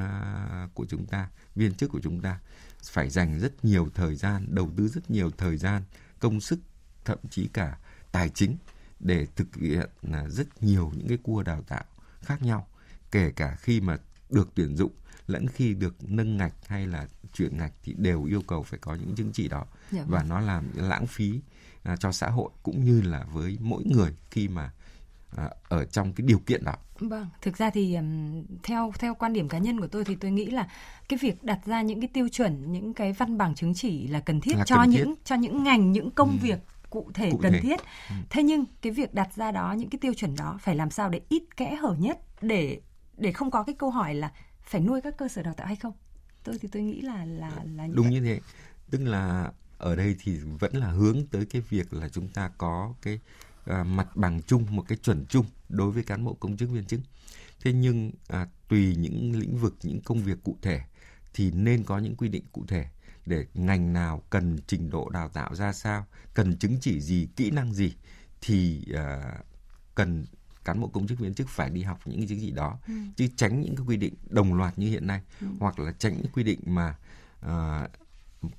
của 0.74 0.86
chúng 0.90 1.06
ta 1.06 1.30
viên 1.56 1.74
chức 1.74 1.92
của 1.92 2.00
chúng 2.04 2.22
ta 2.22 2.40
phải 2.84 3.10
dành 3.10 3.40
rất 3.40 3.66
nhiều 3.66 3.90
thời 3.96 4.16
gian 4.16 4.46
đầu 4.50 4.72
tư 4.78 4.88
rất 4.88 5.12
nhiều 5.12 5.32
thời 5.38 5.58
gian 5.58 5.84
công 6.20 6.42
sức 6.42 6.60
thậm 7.06 7.18
chí 7.30 7.48
cả 7.48 7.78
tài 8.12 8.30
chính 8.30 8.58
để 9.00 9.28
thực 9.36 9.56
hiện 9.56 9.90
là 10.02 10.30
rất 10.30 10.64
nhiều 10.64 10.92
những 10.96 11.08
cái 11.08 11.18
cua 11.24 11.44
đào 11.44 11.62
tạo 11.62 11.84
khác 12.22 12.42
nhau. 12.42 12.68
Kể 13.12 13.32
cả 13.32 13.56
khi 13.56 13.82
mà 13.82 13.98
được 14.30 14.50
tuyển 14.56 14.78
dụng 14.78 14.92
lẫn 15.28 15.48
khi 15.48 15.74
được 15.74 15.96
nâng 16.02 16.38
ngạch 16.38 16.54
hay 16.68 16.88
là 16.88 17.08
chuyển 17.34 17.58
ngạch 17.58 17.74
thì 17.84 17.94
đều 17.98 18.24
yêu 18.24 18.42
cầu 18.48 18.64
phải 18.64 18.80
có 18.80 18.96
những 18.96 19.16
chứng 19.16 19.32
chỉ 19.34 19.48
đó 19.48 19.66
dạ 19.92 20.04
và 20.08 20.20
vâng. 20.20 20.30
nó 20.30 20.40
làm 20.40 20.64
lãng 20.76 21.08
phí 21.08 21.42
à, 21.84 21.96
cho 21.96 22.12
xã 22.12 22.30
hội 22.30 22.50
cũng 22.64 22.84
như 22.86 23.02
là 23.02 23.26
với 23.32 23.58
mỗi 23.62 23.84
người 23.84 24.16
khi 24.32 24.48
mà 24.48 24.72
à, 25.38 25.50
ở 25.70 25.86
trong 25.86 26.14
cái 26.14 26.28
điều 26.28 26.40
kiện 26.40 26.64
đó. 26.64 26.74
Vâng, 27.00 27.28
thực 27.42 27.58
ra 27.58 27.70
thì 27.70 27.98
theo 28.64 28.92
theo 29.00 29.16
quan 29.16 29.34
điểm 29.34 29.50
cá 29.50 29.58
nhân 29.58 29.80
của 29.80 29.88
tôi 29.88 30.06
thì 30.06 30.16
tôi 30.16 30.32
nghĩ 30.32 30.46
là 30.46 30.68
cái 31.10 31.20
việc 31.22 31.44
đặt 31.44 31.60
ra 31.66 31.82
những 31.82 32.02
cái 32.02 32.10
tiêu 32.14 32.30
chuẩn, 32.30 32.72
những 32.72 32.94
cái 32.94 33.14
văn 33.14 33.38
bằng 33.38 33.56
chứng 33.56 33.74
chỉ 33.74 34.08
là 34.08 34.20
cần 34.20 34.42
thiết 34.42 34.56
là 34.56 34.66
cho 34.66 34.76
cần 34.76 34.90
những 34.90 35.16
thiết. 35.16 35.26
cho 35.26 35.36
những 35.36 35.64
ngành, 35.64 35.92
những 35.92 36.12
công 36.12 36.30
ừ. 36.30 36.38
việc 36.42 36.60
cụ 36.90 37.12
thể 37.14 37.32
cụ 37.32 37.40
cần 37.42 37.52
thể. 37.54 37.60
thiết. 37.60 37.80
Ừ. 38.10 38.16
Thế 38.30 38.44
nhưng 38.44 38.66
cái 38.82 38.92
việc 38.92 39.14
đặt 39.14 39.30
ra 39.36 39.52
đó 39.52 39.74
những 39.74 39.90
cái 39.90 40.00
tiêu 40.02 40.14
chuẩn 40.14 40.36
đó 40.36 40.58
phải 40.62 40.76
làm 40.76 40.92
sao 40.92 41.10
để 41.10 41.22
ít 41.30 41.44
kẽ 41.58 41.76
hở 41.76 41.96
nhất 42.00 42.20
để 42.42 42.82
để 43.18 43.32
không 43.32 43.52
có 43.52 43.64
cái 43.64 43.76
câu 43.76 43.90
hỏi 43.90 44.16
là 44.16 44.32
phải 44.62 44.82
nuôi 44.82 45.02
các 45.02 45.18
cơ 45.18 45.28
sở 45.28 45.44
đào 45.44 45.54
tạo 45.54 45.68
hay 45.68 45.76
không. 45.76 45.94
Tôi 46.44 46.58
thì 46.62 46.70
tôi 46.72 46.82
nghĩ 46.82 47.02
là 47.02 47.26
là 47.26 47.52
là 47.76 47.86
như 47.86 47.94
đúng 47.96 48.06
vậy. 48.06 48.14
như 48.14 48.22
thế. 48.22 48.40
Tức 48.90 49.00
là 49.04 49.52
ở 49.80 49.96
đây 49.96 50.16
thì 50.20 50.38
vẫn 50.38 50.76
là 50.76 50.88
hướng 50.88 51.28
tới 51.28 51.46
cái 51.46 51.62
việc 51.70 51.94
là 51.94 52.10
chúng 52.10 52.28
ta 52.28 52.52
có 52.58 52.94
cái 53.02 53.20
à, 53.66 53.84
mặt 53.84 54.16
bằng 54.16 54.42
chung 54.42 54.66
một 54.70 54.86
cái 54.88 54.98
chuẩn 54.98 55.26
chung 55.26 55.46
đối 55.70 55.92
với 55.92 56.04
cán 56.04 56.26
bộ 56.26 56.34
công 56.34 56.58
chức 56.58 56.70
viên 56.70 56.86
chức 56.86 57.00
thế 57.62 57.74
nhưng 57.74 58.12
à, 58.28 58.48
tùy 58.68 58.96
những 58.96 59.40
lĩnh 59.40 59.58
vực 59.58 59.76
những 59.84 60.02
công 60.02 60.24
việc 60.24 60.38
cụ 60.44 60.58
thể 60.62 60.82
thì 61.34 61.52
nên 61.52 61.84
có 61.84 61.98
những 61.98 62.16
quy 62.16 62.30
định 62.30 62.44
cụ 62.52 62.66
thể 62.68 62.86
để 63.26 63.46
ngành 63.54 63.94
nào 63.94 64.24
cần 64.30 64.58
trình 64.68 64.90
độ 64.90 65.10
đào 65.10 65.30
tạo 65.30 65.56
ra 65.56 65.74
sao 65.74 66.06
cần 66.34 66.58
chứng 66.58 66.78
chỉ 66.82 67.02
gì 67.02 67.28
kỹ 67.36 67.52
năng 67.52 67.74
gì 67.74 67.94
thì 68.42 68.86
à, 68.96 69.34
cần 69.96 70.26
cán 70.66 70.82
bộ 70.82 70.88
công 70.88 71.08
chức 71.08 71.20
viên 71.20 71.34
chức 71.34 71.50
phải 71.50 71.70
đi 71.70 71.82
học 71.82 72.00
những 72.06 72.18
cái 72.18 72.28
chứng 72.28 72.40
chỉ 72.40 72.52
đó 72.52 72.80
ừ. 72.88 72.94
chứ 73.16 73.28
tránh 73.36 73.62
những 73.62 73.76
cái 73.76 73.86
quy 73.88 73.98
định 73.98 74.14
đồng 74.30 74.54
loạt 74.54 74.80
như 74.80 74.90
hiện 74.90 75.08
nay 75.08 75.22
ừ. 75.42 75.48
hoặc 75.60 75.80
là 75.80 75.92
tránh 75.92 76.18
những 76.18 76.32
quy 76.34 76.44
định 76.44 76.60
mà 76.66 76.96
à, 77.42 77.88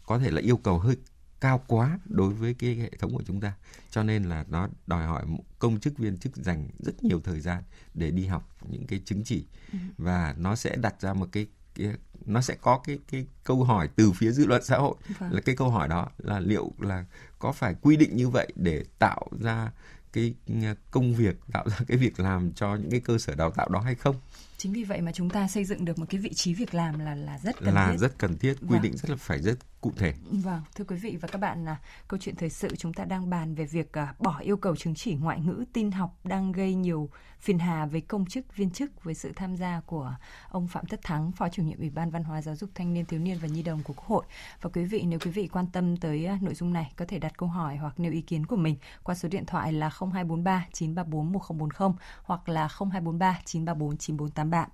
có 0.07 0.19
thể 0.19 0.31
là 0.31 0.41
yêu 0.41 0.57
cầu 0.57 0.79
hơi 0.79 0.97
cao 1.41 1.65
quá 1.67 1.99
đối 2.05 2.35
với 2.35 2.55
cái 2.55 2.75
hệ 2.75 2.91
thống 2.99 3.15
của 3.15 3.23
chúng 3.27 3.41
ta 3.41 3.53
cho 3.91 4.03
nên 4.03 4.25
là 4.25 4.45
nó 4.49 4.69
đòi 4.87 5.07
hỏi 5.07 5.25
công 5.59 5.81
chức 5.81 5.99
viên 5.99 6.19
chức 6.19 6.37
dành 6.37 6.69
rất 6.79 7.05
nhiều 7.05 7.21
thời 7.25 7.41
gian 7.41 7.63
để 7.95 8.11
đi 8.11 8.27
học 8.27 8.49
những 8.69 8.87
cái 8.87 9.01
chứng 9.05 9.25
chỉ 9.25 9.45
ừ. 9.73 9.79
và 9.99 10.35
nó 10.39 10.57
sẽ 10.57 10.77
đặt 10.77 11.01
ra 11.01 11.15
một 11.15 11.29
cái, 11.33 11.47
cái 11.75 11.95
nó 12.27 12.41
sẽ 12.41 12.57
có 12.61 12.81
cái 12.85 12.99
cái 13.11 13.27
câu 13.45 13.65
hỏi 13.65 13.89
từ 13.97 14.13
phía 14.13 14.31
dư 14.31 14.47
luận 14.47 14.65
xã 14.65 14.79
hội 14.79 14.95
vâng. 15.19 15.33
là 15.33 15.41
cái 15.41 15.57
câu 15.57 15.71
hỏi 15.71 15.89
đó 15.89 16.09
là 16.19 16.41
liệu 16.41 16.73
là 16.79 17.05
có 17.39 17.53
phải 17.53 17.75
quy 17.83 17.97
định 17.97 18.17
như 18.17 18.29
vậy 18.29 18.53
để 18.55 18.85
tạo 18.99 19.27
ra 19.41 19.73
cái 20.13 20.35
công 20.91 21.15
việc 21.15 21.37
tạo 21.53 21.69
ra 21.69 21.77
cái 21.89 21.99
việc 21.99 22.21
làm 22.21 22.53
cho 22.53 22.77
những 22.77 22.91
cái 22.91 23.01
cơ 23.01 23.19
sở 23.19 23.35
đào 23.35 23.51
tạo 23.51 23.69
đó 23.69 23.81
hay 23.81 23.95
không 23.95 24.17
chính 24.57 24.73
vì 24.73 24.85
vậy 24.85 25.01
mà 25.01 25.13
chúng 25.13 25.31
ta 25.31 25.49
xây 25.49 25.65
dựng 25.65 25.85
được 25.85 25.99
một 25.99 26.07
cái 26.11 26.21
vị 26.21 26.31
trí 26.35 26.55
việc 26.55 26.75
làm 26.75 26.99
là 26.99 27.15
là 27.15 27.39
rất 27.39 27.57
cần 27.61 27.75
là 27.75 27.93
thiết. 27.93 27.99
rất 27.99 28.19
cần 28.19 28.39
thiết 28.39 28.55
quy 28.61 28.69
vâng. 28.69 28.83
định 28.83 28.97
rất 28.97 29.11
là 29.11 29.17
phải 29.17 29.43
rất 29.43 29.59
cụ 29.81 29.93
thể. 29.97 30.15
Vâng, 30.31 30.63
thưa 30.75 30.85
quý 30.85 30.97
vị 30.97 31.17
và 31.21 31.29
các 31.29 31.39
bạn 31.39 31.65
là 31.65 31.77
câu 32.09 32.21
chuyện 32.21 32.37
thời 32.37 32.51
sự 32.51 32.77
chúng 32.77 32.93
ta 32.93 33.05
đang 33.05 33.31
bàn 33.31 33.55
về 33.55 33.65
việc 33.65 33.93
à, 33.93 34.15
bỏ 34.19 34.39
yêu 34.39 34.57
cầu 34.57 34.77
chứng 34.77 34.95
chỉ 34.95 35.15
ngoại 35.15 35.41
ngữ 35.41 35.65
tin 35.73 35.91
học 35.91 36.17
đang 36.25 36.53
gây 36.53 36.75
nhiều 36.75 37.11
phiền 37.39 37.59
hà 37.59 37.87
với 37.87 38.01
công 38.01 38.27
chức 38.27 38.57
viên 38.57 38.71
chức 38.71 39.05
với 39.05 39.15
sự 39.15 39.33
tham 39.37 39.57
gia 39.57 39.81
của 39.87 40.15
ông 40.49 40.69
Phạm 40.69 40.87
Tất 40.87 41.01
Thắng, 41.03 41.33
Phó 41.33 41.49
chủ 41.49 41.63
nhiệm 41.63 41.79
Ủy 41.79 41.91
ban 41.91 42.11
Văn 42.11 42.25
hóa 42.25 42.43
Giáo 42.43 42.57
dục 42.57 42.71
Thanh 42.75 42.95
niên 42.95 43.05
Thiếu 43.05 43.21
niên 43.21 43.39
và 43.39 43.49
Nhi 43.49 43.63
đồng 43.63 43.83
của 43.83 43.93
Quốc 43.93 44.07
hội. 44.07 44.25
Và 44.61 44.71
quý 44.75 44.85
vị 44.85 45.03
nếu 45.07 45.19
quý 45.25 45.31
vị 45.31 45.49
quan 45.53 45.67
tâm 45.73 45.97
tới 45.97 46.27
à, 46.27 46.39
nội 46.43 46.55
dung 46.55 46.73
này 46.73 46.93
có 46.97 47.05
thể 47.09 47.19
đặt 47.19 47.39
câu 47.39 47.49
hỏi 47.49 47.77
hoặc 47.77 48.01
nêu 48.01 48.13
ý 48.13 48.21
kiến 48.21 48.47
của 48.47 48.57
mình 48.57 48.77
qua 49.03 49.15
số 49.15 49.29
điện 49.29 49.47
thoại 49.47 49.73
là 49.73 49.89
0243 49.89 50.67
934 50.73 51.33
1040 51.33 51.91
hoặc 52.23 52.49
là 52.49 52.69
0243 52.69 53.41
934 53.45 53.97
9483. 53.97 54.67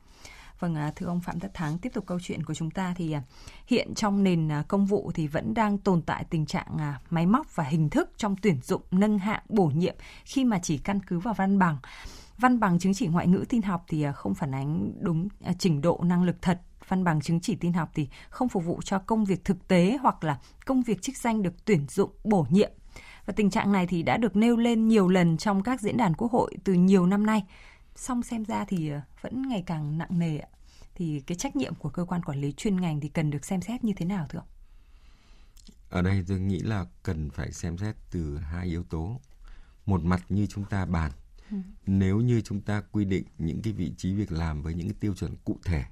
Vâng, 0.61 0.75
à, 0.75 0.93
thưa 0.97 1.07
ông 1.07 1.21
Phạm 1.21 1.41
Tất 1.41 1.55
Thắng, 1.55 1.79
tiếp 1.79 1.93
tục 1.95 2.07
câu 2.07 2.21
chuyện 2.21 2.45
của 2.45 2.55
chúng 2.55 2.71
ta 2.71 2.95
thì 2.97 3.13
à, 3.13 3.23
hiện 3.67 3.95
trong 3.95 4.23
nền 4.23 4.53
à, 4.53 4.65
công 4.69 4.87
vụ 4.87 5.11
thì 5.15 5.27
vẫn 5.27 5.55
đang 5.55 5.79
tồn 5.79 6.03
tại 6.03 6.25
tình 6.31 6.47
trạng 6.47 6.79
máy 7.11 7.27
móc 7.27 7.57
và 7.57 7.65
hình 7.65 7.91
thức 7.91 8.11
trong 8.17 8.37
tuyển 8.43 8.61
dụng 8.63 8.83
nâng 8.91 9.19
hạng 9.19 9.43
bổ 9.49 9.67
nhiệm 9.67 9.95
khi 10.25 10.45
mà 10.45 10.59
chỉ 10.63 10.79
căn 10.79 11.01
cứ 11.07 11.19
vào 11.19 11.35
văn 11.35 11.59
bằng. 11.59 11.79
Văn 12.39 12.61
bằng 12.61 12.79
chứng 12.79 12.95
chỉ 12.95 13.07
ngoại 13.07 13.27
ngữ 13.27 13.45
tin 13.49 13.63
học 13.63 13.85
thì 13.89 14.07
không 14.15 14.35
phản 14.35 14.55
ánh 14.55 14.93
đúng 15.01 15.29
trình 15.59 15.81
độ 15.81 16.01
năng 16.05 16.23
lực 16.23 16.43
thật 16.43 16.61
văn 16.89 17.05
bằng 17.05 17.21
chứng 17.21 17.41
chỉ 17.41 17.55
tin 17.55 17.73
học 17.73 17.91
thì 17.95 18.09
không 18.29 18.49
phục 18.49 18.65
vụ 18.65 18.81
cho 18.85 18.99
công 18.99 19.25
việc 19.25 19.45
thực 19.45 19.69
tế 19.69 19.99
hoặc 20.03 20.25
là 20.25 20.39
công 20.65 20.83
việc 20.83 21.03
chức 21.03 21.17
danh 21.17 21.43
được 21.43 21.65
tuyển 21.65 21.87
dụng 21.89 22.11
bổ 22.25 22.47
nhiệm. 22.51 22.71
Và 23.27 23.33
tình 23.37 23.51
trạng 23.51 23.73
này 23.73 23.87
thì 23.87 24.03
đã 24.03 24.17
được 24.17 24.37
nêu 24.37 24.57
lên 24.57 24.89
nhiều 24.89 25.09
lần 25.09 25.37
trong 25.37 25.63
các 25.63 25.81
diễn 25.81 25.97
đàn 25.97 26.15
quốc 26.15 26.33
hội 26.33 26.57
từ 26.65 26.73
nhiều 26.73 27.07
năm 27.07 27.27
nay 27.27 27.45
song 27.99 28.23
xem 28.23 28.45
ra 28.45 28.65
thì 28.69 28.89
ờ, 28.89 29.01
vẫn 29.21 29.49
ngày 29.49 29.63
càng 29.67 29.99
nặng 29.99 30.19
nề 30.19 30.39
ạ. 30.39 30.49
Thì 30.95 31.23
cái 31.27 31.37
trách 31.37 31.57
nhiệm 31.57 31.75
của 31.75 31.89
cơ 31.89 32.05
quan 32.05 32.23
quản 32.23 32.41
lý 32.41 32.53
chuyên 32.53 32.81
ngành 32.81 33.01
thì 33.01 33.09
cần 33.09 33.31
được 33.31 33.45
xem 33.45 33.61
xét 33.61 33.85
như 33.85 33.93
thế 33.97 34.07
nào 34.07 34.27
thưa 34.29 34.39
ông? 34.39 34.49
Ở 35.91 36.03
đây 36.03 36.25
tôi 36.29 36.41
nghĩ 36.41 36.59
là 36.59 36.87
cần 37.03 37.31
phải 37.31 37.53
xem 37.53 37.79
xét 37.79 37.97
từ 38.11 38.39
hai 38.39 38.67
yếu 38.67 38.83
tố. 38.83 39.21
Một 39.87 40.05
mặt 40.05 40.23
như 40.29 40.47
chúng 40.47 40.65
ta 40.65 40.87
bàn, 40.87 41.13
ừ. 41.51 41.57
nếu 41.87 42.21
như 42.21 42.41
chúng 42.41 42.61
ta 42.61 42.83
quy 42.93 43.05
định 43.05 43.25
những 43.39 43.63
cái 43.63 43.73
vị 43.73 43.93
trí 43.97 44.13
việc 44.13 44.33
làm 44.33 44.63
với 44.63 44.75
những 44.75 44.89
cái 44.89 44.97
tiêu 45.01 45.15
chuẩn 45.15 45.37
cụ 45.45 45.59
thể 45.65 45.85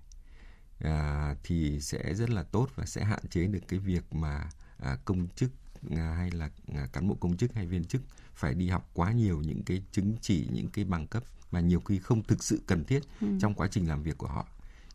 à, 0.81 1.35
thì 1.45 1.81
sẽ 1.81 2.15
rất 2.15 2.31
là 2.31 2.43
tốt 2.43 2.69
và 2.75 2.87
sẽ 2.87 3.05
hạn 3.05 3.29
chế 3.31 3.47
được 3.47 3.61
cái 3.69 3.79
việc 3.79 4.13
mà 4.13 4.51
à, 4.79 4.97
công 5.05 5.29
chức 5.29 5.51
hay 5.91 6.31
là 6.31 6.51
à, 6.75 6.89
cán 6.93 7.09
bộ 7.09 7.15
công 7.15 7.37
chức 7.37 7.55
hay 7.55 7.67
viên 7.67 7.85
chức 7.85 8.03
phải 8.35 8.55
đi 8.55 8.69
học 8.69 8.91
quá 8.95 9.13
nhiều 9.13 9.41
những 9.41 9.63
cái 9.63 9.83
chứng 9.93 10.17
chỉ 10.21 10.49
những 10.53 10.69
cái 10.69 10.85
bằng 10.85 11.07
cấp 11.07 11.25
mà 11.51 11.61
nhiều 11.61 11.81
khi 11.81 11.99
không 11.99 12.23
thực 12.23 12.45
sự 12.45 12.63
cần 12.67 12.85
thiết 12.85 13.03
ừ. 13.21 13.27
trong 13.41 13.55
quá 13.55 13.69
trình 13.71 13.89
làm 13.89 14.03
việc 14.03 14.19
của 14.19 14.27
họ. 14.27 14.47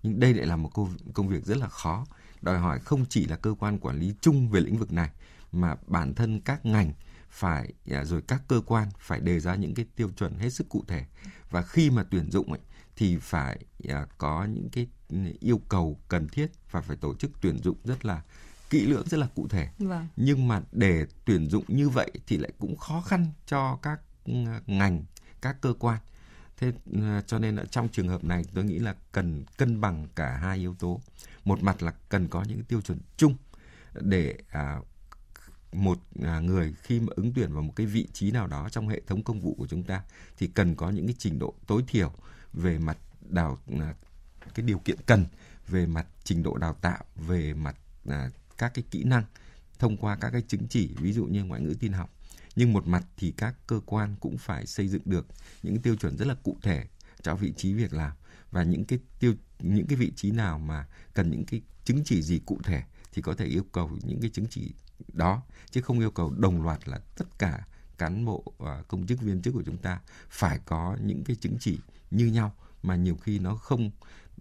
Nhưng 0.04 0.20
đây 0.20 0.34
lại 0.34 0.46
là 0.46 0.56
một 0.56 0.70
công, 1.14 1.28
việc 1.28 1.46
rất 1.46 1.58
là 1.58 1.68
khó. 1.68 2.06
Đòi 2.42 2.60
hỏi 2.60 2.80
không 2.80 3.06
chỉ 3.10 3.26
là 3.26 3.36
cơ 3.36 3.56
quan 3.60 3.80
quản 3.80 4.00
lý 4.00 4.14
chung 4.22 4.50
về 4.50 4.62
lĩnh 4.62 4.78
vực 4.78 4.94
này 4.94 5.10
mà 5.52 5.76
bản 5.88 6.14
thân 6.14 6.42
các 6.42 6.66
ngành 6.66 6.94
phải 7.30 7.74
à, 7.92 8.06
rồi 8.06 8.22
các 8.22 8.42
cơ 8.48 8.62
quan 8.66 8.90
phải 9.00 9.20
đề 9.20 9.40
ra 9.40 9.56
những 9.56 9.74
cái 9.74 9.86
tiêu 9.96 10.10
chuẩn 10.18 10.38
hết 10.38 10.50
sức 10.50 10.70
cụ 10.70 10.84
thể. 10.88 11.06
Và 11.50 11.62
khi 11.62 11.90
mà 11.90 12.04
tuyển 12.12 12.32
dụng 12.32 12.52
ấy, 12.52 12.62
thì 12.96 13.18
phải 13.18 13.60
à, 13.90 14.06
có 14.18 14.46
những 14.46 14.70
cái 14.70 14.88
yêu 15.40 15.62
cầu 15.70 16.00
cần 16.08 16.28
thiết 16.28 16.48
và 16.72 16.82
phải 16.82 16.98
tổ 16.98 17.16
chức 17.16 17.32
tuyển 17.42 17.58
dụng 17.64 17.78
rất 17.84 18.06
là 18.06 18.22
kỹ 18.70 18.86
lưỡng 18.86 19.08
rất 19.08 19.18
là 19.18 19.28
cụ 19.36 19.48
thể. 19.48 19.68
Vâng. 19.80 20.08
nhưng 20.16 20.48
mà 20.48 20.62
để 20.72 21.06
tuyển 21.26 21.50
dụng 21.50 21.64
như 21.68 21.90
vậy 21.90 22.12
thì 22.28 22.38
lại 22.38 22.52
cũng 22.60 22.78
khó 22.78 23.02
khăn 23.02 23.26
cho 23.46 23.80
các 23.82 24.02
ừ, 24.26 24.34
ngành 24.68 25.04
các 25.42 25.62
cơ 25.62 25.74
quan. 25.80 25.98
Thế 26.58 26.72
ừ, 26.92 27.22
cho 27.28 27.40
nên 27.40 27.56
là 27.56 27.66
trong 27.72 27.90
trường 27.90 28.08
hợp 28.08 28.24
này 28.24 28.44
tôi 28.54 28.64
nghĩ 28.64 28.80
là 28.80 28.96
cần 29.12 29.44
cân 29.58 29.82
bằng 29.82 30.08
cả 30.16 30.38
hai 30.38 30.58
yếu 30.58 30.76
tố. 30.80 31.02
Một 31.46 31.64
mặt 31.64 31.84
là 31.84 31.94
cần 32.10 32.28
có 32.28 32.44
những 32.44 32.64
tiêu 32.64 32.82
chuẩn 32.82 33.00
chung 33.18 33.36
để 33.94 34.38
à, 34.50 34.80
một 35.74 36.00
à, 36.24 36.40
người 36.40 36.76
khi 36.84 37.00
mà 37.00 37.08
ứng 37.16 37.34
tuyển 37.34 37.54
vào 37.54 37.64
một 37.64 37.74
cái 37.76 37.86
vị 37.86 38.08
trí 38.14 38.32
nào 38.32 38.48
đó 38.48 38.70
trong 38.70 38.88
hệ 38.88 39.02
thống 39.08 39.24
công 39.24 39.40
vụ 39.40 39.56
của 39.58 39.68
chúng 39.68 39.84
ta 39.84 40.04
thì 40.38 40.48
cần 40.48 40.76
có 40.76 40.90
những 40.90 41.08
cái 41.08 41.16
trình 41.18 41.40
độ 41.40 41.54
tối 41.68 41.84
thiểu 41.88 42.14
về 42.54 42.78
mặt 42.78 42.98
đào 43.30 43.58
à, 43.80 43.94
cái 44.54 44.66
điều 44.66 44.80
kiện 44.80 44.98
cần 45.06 45.26
về 45.68 45.86
mặt 45.86 46.06
trình 46.24 46.44
độ 46.44 46.58
đào 46.58 46.74
tạo 46.74 47.04
về 47.16 47.54
mặt 47.54 47.76
à, 48.10 48.30
các 48.60 48.74
cái 48.74 48.84
kỹ 48.92 49.04
năng 49.04 49.24
thông 49.80 49.98
qua 49.98 50.16
các 50.16 50.30
cái 50.30 50.42
chứng 50.42 50.68
chỉ, 50.70 50.96
ví 51.02 51.14
dụ 51.14 51.26
như 51.26 51.44
ngoại 51.44 51.62
ngữ 51.62 51.74
tin 51.80 51.94
học. 51.94 52.10
Nhưng 52.56 52.74
một 52.74 52.88
mặt 52.88 53.04
thì 53.18 53.34
các 53.38 53.56
cơ 53.68 53.82
quan 53.86 54.16
cũng 54.20 54.38
phải 54.38 54.66
xây 54.66 54.88
dựng 54.88 55.02
được 55.06 55.28
những 55.64 55.82
tiêu 55.82 55.96
chuẩn 55.96 56.18
rất 56.18 56.28
là 56.28 56.36
cụ 56.44 56.58
thể 56.62 56.86
cho 57.22 57.36
vị 57.36 57.54
trí 57.58 57.74
việc 57.74 57.94
làm. 57.94 58.12
Và 58.52 58.64
những 58.64 58.86
cái 58.86 59.00
tiêu, 59.20 59.34
những 59.60 59.88
cái 59.88 59.98
vị 59.98 60.12
trí 60.16 60.32
nào 60.32 60.60
mà 60.60 60.88
cần 61.14 61.32
những 61.32 61.46
cái 61.46 61.62
chứng 61.86 62.02
chỉ 62.06 62.22
gì 62.22 62.40
cụ 62.46 62.60
thể 62.64 62.84
thì 63.14 63.22
có 63.22 63.34
thể 63.34 63.46
yêu 63.46 63.66
cầu 63.72 63.92
những 64.04 64.22
cái 64.22 64.30
chứng 64.30 64.48
chỉ 64.50 64.72
đó, 65.14 65.42
chứ 65.72 65.82
không 65.82 66.00
yêu 66.00 66.12
cầu 66.12 66.32
đồng 66.38 66.64
loạt 66.64 66.88
là 66.88 67.00
tất 67.18 67.26
cả 67.40 67.68
cán 67.98 68.26
bộ 68.26 68.44
và 68.58 68.84
công 68.88 69.08
chức, 69.08 69.22
viên 69.22 69.42
chức 69.42 69.54
của 69.54 69.64
chúng 69.66 69.78
ta 69.78 70.00
phải 70.30 70.60
có 70.66 70.98
những 71.04 71.24
cái 71.24 71.36
chứng 71.36 71.58
chỉ 71.60 71.80
như 72.12 72.26
nhau, 72.26 72.56
mà 72.84 72.96
nhiều 72.96 73.16
khi 73.16 73.40
nó 73.40 73.56
không 73.56 73.92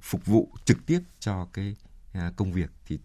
phục 0.00 0.26
vụ 0.26 0.48
trực 0.64 0.86
tiếp 0.86 1.00
cho 1.20 1.48
cái 1.52 1.76
à, 2.12 2.32
công 2.36 2.52
việc 2.52 2.70
thì 2.86 2.98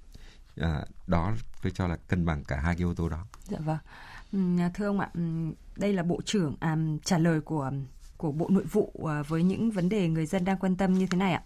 à, 0.57 0.85
đó 1.07 1.33
tôi 1.61 1.71
cho 1.75 1.87
là 1.87 1.95
cân 1.95 2.25
bằng 2.25 2.43
cả 2.43 2.55
hai 2.55 2.75
cái 2.75 2.79
yếu 2.79 2.93
tố 2.93 3.09
đó. 3.09 3.25
Dạ 3.47 3.57
vâng. 3.59 3.77
À, 4.59 4.71
thưa 4.73 4.85
ông 4.85 4.99
ạ, 4.99 5.09
đây 5.77 5.93
là 5.93 6.03
bộ 6.03 6.21
trưởng 6.25 6.55
à, 6.59 6.77
trả 7.03 7.17
lời 7.17 7.41
của 7.41 7.71
của 8.17 8.31
Bộ 8.31 8.49
Nội 8.49 8.63
vụ 8.63 8.91
à, 9.09 9.23
với 9.27 9.43
những 9.43 9.71
vấn 9.71 9.89
đề 9.89 10.07
người 10.07 10.25
dân 10.25 10.45
đang 10.45 10.57
quan 10.57 10.75
tâm 10.75 10.93
như 10.93 11.07
thế 11.07 11.17
này 11.17 11.33
ạ. 11.33 11.41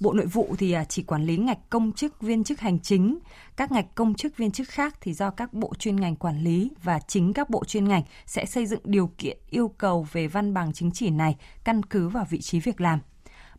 Bộ 0.00 0.12
Nội 0.12 0.26
vụ 0.26 0.54
thì 0.58 0.72
à, 0.72 0.84
chỉ 0.84 1.02
quản 1.02 1.24
lý 1.24 1.36
ngạch 1.36 1.70
công 1.70 1.92
chức 1.92 2.20
viên 2.20 2.44
chức 2.44 2.60
hành 2.60 2.80
chính, 2.80 3.18
các 3.56 3.72
ngạch 3.72 3.94
công 3.94 4.14
chức 4.14 4.36
viên 4.36 4.50
chức 4.50 4.68
khác 4.68 4.94
thì 5.00 5.14
do 5.14 5.30
các 5.30 5.52
bộ 5.52 5.72
chuyên 5.78 5.96
ngành 5.96 6.16
quản 6.16 6.38
lý 6.40 6.70
và 6.82 6.98
chính 7.08 7.32
các 7.32 7.50
bộ 7.50 7.64
chuyên 7.64 7.88
ngành 7.88 8.02
sẽ 8.26 8.46
xây 8.46 8.66
dựng 8.66 8.80
điều 8.84 9.10
kiện 9.18 9.38
yêu 9.50 9.68
cầu 9.68 10.06
về 10.12 10.28
văn 10.28 10.54
bằng 10.54 10.72
chứng 10.72 10.90
chỉ 10.90 11.10
này 11.10 11.36
căn 11.64 11.82
cứ 11.82 12.08
vào 12.08 12.26
vị 12.30 12.40
trí 12.40 12.60
việc 12.60 12.80
làm. 12.80 13.00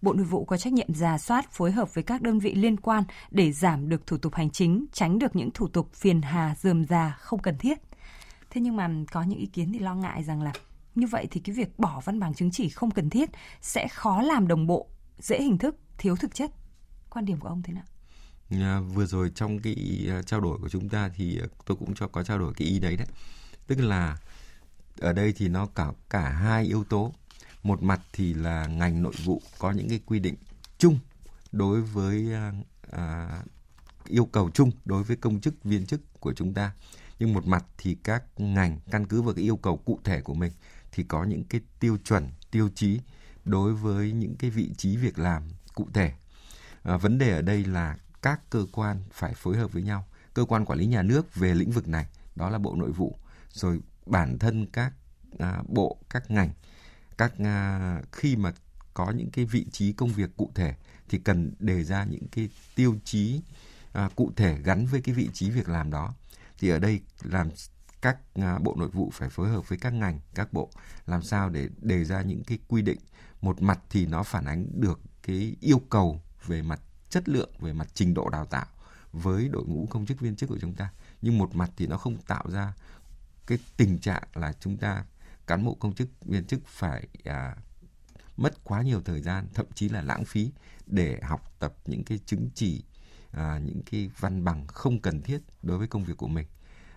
Bộ 0.01 0.13
Nội 0.13 0.25
vụ 0.25 0.45
có 0.45 0.57
trách 0.57 0.73
nhiệm 0.73 0.93
giả 0.93 1.17
soát 1.17 1.51
phối 1.51 1.71
hợp 1.71 1.93
với 1.93 2.03
các 2.03 2.21
đơn 2.21 2.39
vị 2.39 2.53
liên 2.53 2.77
quan 2.77 3.03
để 3.31 3.51
giảm 3.51 3.89
được 3.89 4.07
thủ 4.07 4.17
tục 4.17 4.35
hành 4.35 4.49
chính, 4.49 4.85
tránh 4.91 5.19
được 5.19 5.35
những 5.35 5.51
thủ 5.51 5.67
tục 5.67 5.93
phiền 5.93 6.21
hà 6.21 6.55
dườm 6.55 6.85
già 6.85 7.17
không 7.19 7.41
cần 7.41 7.57
thiết. 7.57 7.77
Thế 8.49 8.61
nhưng 8.61 8.75
mà 8.75 8.89
có 9.11 9.23
những 9.23 9.39
ý 9.39 9.45
kiến 9.45 9.73
thì 9.73 9.79
lo 9.79 9.95
ngại 9.95 10.23
rằng 10.23 10.41
là 10.41 10.53
như 10.95 11.07
vậy 11.07 11.27
thì 11.31 11.39
cái 11.39 11.55
việc 11.55 11.79
bỏ 11.79 12.01
văn 12.05 12.19
bằng 12.19 12.33
chứng 12.33 12.51
chỉ 12.51 12.69
không 12.69 12.91
cần 12.91 13.09
thiết 13.09 13.29
sẽ 13.61 13.87
khó 13.87 14.21
làm 14.21 14.47
đồng 14.47 14.67
bộ, 14.67 14.87
dễ 15.19 15.41
hình 15.41 15.57
thức, 15.57 15.75
thiếu 15.97 16.15
thực 16.15 16.35
chất. 16.35 16.51
Quan 17.09 17.25
điểm 17.25 17.39
của 17.39 17.47
ông 17.47 17.61
thế 17.61 17.73
nào? 17.73 17.83
À, 18.51 18.79
vừa 18.79 19.05
rồi 19.05 19.31
trong 19.35 19.59
cái 19.59 20.05
ờ, 20.09 20.21
trao 20.21 20.41
đổi 20.41 20.57
của 20.61 20.69
chúng 20.69 20.89
ta 20.89 21.09
thì 21.15 21.37
ờ, 21.37 21.47
tôi 21.65 21.77
cũng 21.77 21.93
cho 21.95 22.07
có 22.07 22.23
trao 22.23 22.39
đổi 22.39 22.53
cái 22.57 22.67
ý 22.67 22.79
đấy 22.79 22.97
đấy. 22.97 23.07
Tức 23.67 23.79
là 23.79 24.17
ở 24.99 25.13
đây 25.13 25.33
thì 25.37 25.49
nó 25.49 25.65
cả 25.65 25.91
cả 26.09 26.29
hai 26.29 26.65
yếu 26.65 26.83
tố. 26.83 27.13
Một 27.65 27.83
mặt 27.83 28.01
thì 28.13 28.33
là 28.33 28.67
ngành 28.67 29.03
nội 29.03 29.13
vụ 29.23 29.41
có 29.59 29.71
những 29.71 29.89
cái 29.89 29.99
quy 30.05 30.19
định 30.19 30.35
chung 30.77 30.99
đối 31.51 31.81
với 31.81 32.33
à, 32.33 32.53
à, 32.91 33.29
yêu 34.07 34.25
cầu 34.25 34.49
chung 34.53 34.71
đối 34.85 35.03
với 35.03 35.17
công 35.17 35.39
chức 35.39 35.63
viên 35.63 35.85
chức 35.85 36.01
của 36.19 36.33
chúng 36.33 36.53
ta. 36.53 36.71
Nhưng 37.19 37.33
một 37.33 37.47
mặt 37.47 37.65
thì 37.77 37.97
các 38.03 38.23
ngành 38.37 38.79
căn 38.91 39.05
cứ 39.05 39.21
vào 39.21 39.33
cái 39.33 39.43
yêu 39.43 39.57
cầu 39.57 39.77
cụ 39.77 39.99
thể 40.03 40.21
của 40.21 40.33
mình 40.33 40.51
thì 40.91 41.03
có 41.03 41.23
những 41.23 41.43
cái 41.43 41.61
tiêu 41.79 41.97
chuẩn 42.03 42.29
tiêu 42.51 42.69
chí 42.75 42.99
đối 43.45 43.73
với 43.73 44.11
những 44.11 44.35
cái 44.35 44.49
vị 44.49 44.69
trí 44.77 44.97
việc 44.97 45.19
làm 45.19 45.43
cụ 45.75 45.87
thể. 45.93 46.13
À, 46.83 46.97
vấn 46.97 47.17
đề 47.17 47.31
ở 47.31 47.41
đây 47.41 47.65
là 47.65 47.97
các 48.21 48.49
cơ 48.49 48.65
quan 48.71 48.99
phải 49.11 49.33
phối 49.33 49.57
hợp 49.57 49.73
với 49.73 49.83
nhau. 49.83 50.05
Cơ 50.33 50.45
quan 50.45 50.65
quản 50.65 50.79
lý 50.79 50.85
nhà 50.85 51.01
nước 51.01 51.35
về 51.35 51.55
lĩnh 51.55 51.71
vực 51.71 51.87
này 51.87 52.05
đó 52.35 52.49
là 52.49 52.57
bộ 52.57 52.75
nội 52.75 52.91
vụ 52.91 53.19
rồi 53.49 53.79
bản 54.05 54.39
thân 54.39 54.65
các 54.65 54.93
à, 55.39 55.63
bộ 55.67 55.97
các 56.09 56.31
ngành 56.31 56.49
các 57.17 57.33
uh, 57.41 58.11
khi 58.11 58.35
mà 58.35 58.53
có 58.93 59.11
những 59.11 59.29
cái 59.31 59.45
vị 59.45 59.65
trí 59.71 59.93
công 59.93 60.09
việc 60.09 60.37
cụ 60.37 60.51
thể 60.55 60.75
thì 61.09 61.17
cần 61.17 61.53
đề 61.59 61.83
ra 61.83 62.03
những 62.03 62.27
cái 62.27 62.49
tiêu 62.75 62.95
chí 63.03 63.41
uh, 64.05 64.15
cụ 64.15 64.31
thể 64.35 64.57
gắn 64.63 64.85
với 64.85 65.01
cái 65.01 65.15
vị 65.15 65.29
trí 65.33 65.49
việc 65.49 65.69
làm 65.69 65.91
đó. 65.91 66.13
Thì 66.59 66.69
ở 66.69 66.79
đây 66.79 67.01
làm 67.23 67.49
các 68.01 68.17
uh, 68.39 68.61
bộ 68.63 68.75
nội 68.77 68.89
vụ 68.89 69.11
phải 69.13 69.29
phối 69.29 69.49
hợp 69.49 69.69
với 69.69 69.77
các 69.77 69.93
ngành 69.93 70.19
các 70.35 70.53
bộ 70.53 70.69
làm 71.05 71.23
sao 71.23 71.49
để 71.49 71.69
đề 71.81 72.03
ra 72.03 72.21
những 72.21 72.43
cái 72.43 72.59
quy 72.67 72.81
định. 72.81 72.99
Một 73.41 73.61
mặt 73.61 73.79
thì 73.89 74.05
nó 74.05 74.23
phản 74.23 74.45
ánh 74.45 74.67
được 74.73 74.99
cái 75.23 75.55
yêu 75.61 75.81
cầu 75.89 76.21
về 76.45 76.61
mặt 76.61 76.79
chất 77.09 77.29
lượng 77.29 77.49
về 77.59 77.73
mặt 77.73 77.87
trình 77.93 78.13
độ 78.13 78.29
đào 78.29 78.45
tạo 78.45 78.65
với 79.11 79.49
đội 79.49 79.65
ngũ 79.65 79.87
công 79.89 80.05
chức 80.05 80.19
viên 80.19 80.35
chức 80.35 80.49
của 80.49 80.59
chúng 80.61 80.73
ta. 80.73 80.89
Nhưng 81.21 81.37
một 81.37 81.55
mặt 81.55 81.71
thì 81.77 81.87
nó 81.87 81.97
không 81.97 82.17
tạo 82.17 82.43
ra 82.51 82.73
cái 83.47 83.59
tình 83.77 83.99
trạng 83.99 84.23
là 84.33 84.53
chúng 84.59 84.77
ta 84.77 85.05
cán 85.47 85.65
bộ 85.65 85.73
công 85.73 85.95
chức 85.95 86.09
viên 86.25 86.45
chức 86.45 86.67
phải 86.67 87.07
à, 87.23 87.55
mất 88.37 88.63
quá 88.63 88.81
nhiều 88.81 89.01
thời 89.01 89.21
gian 89.21 89.47
thậm 89.53 89.65
chí 89.73 89.89
là 89.89 90.01
lãng 90.01 90.25
phí 90.25 90.51
để 90.85 91.19
học 91.23 91.53
tập 91.59 91.73
những 91.85 92.03
cái 92.03 92.19
chứng 92.25 92.49
chỉ 92.53 92.83
à, 93.31 93.59
những 93.63 93.81
cái 93.91 94.09
văn 94.19 94.43
bằng 94.43 94.67
không 94.67 94.99
cần 94.99 95.21
thiết 95.21 95.41
đối 95.63 95.77
với 95.77 95.87
công 95.87 96.03
việc 96.03 96.17
của 96.17 96.27
mình. 96.27 96.47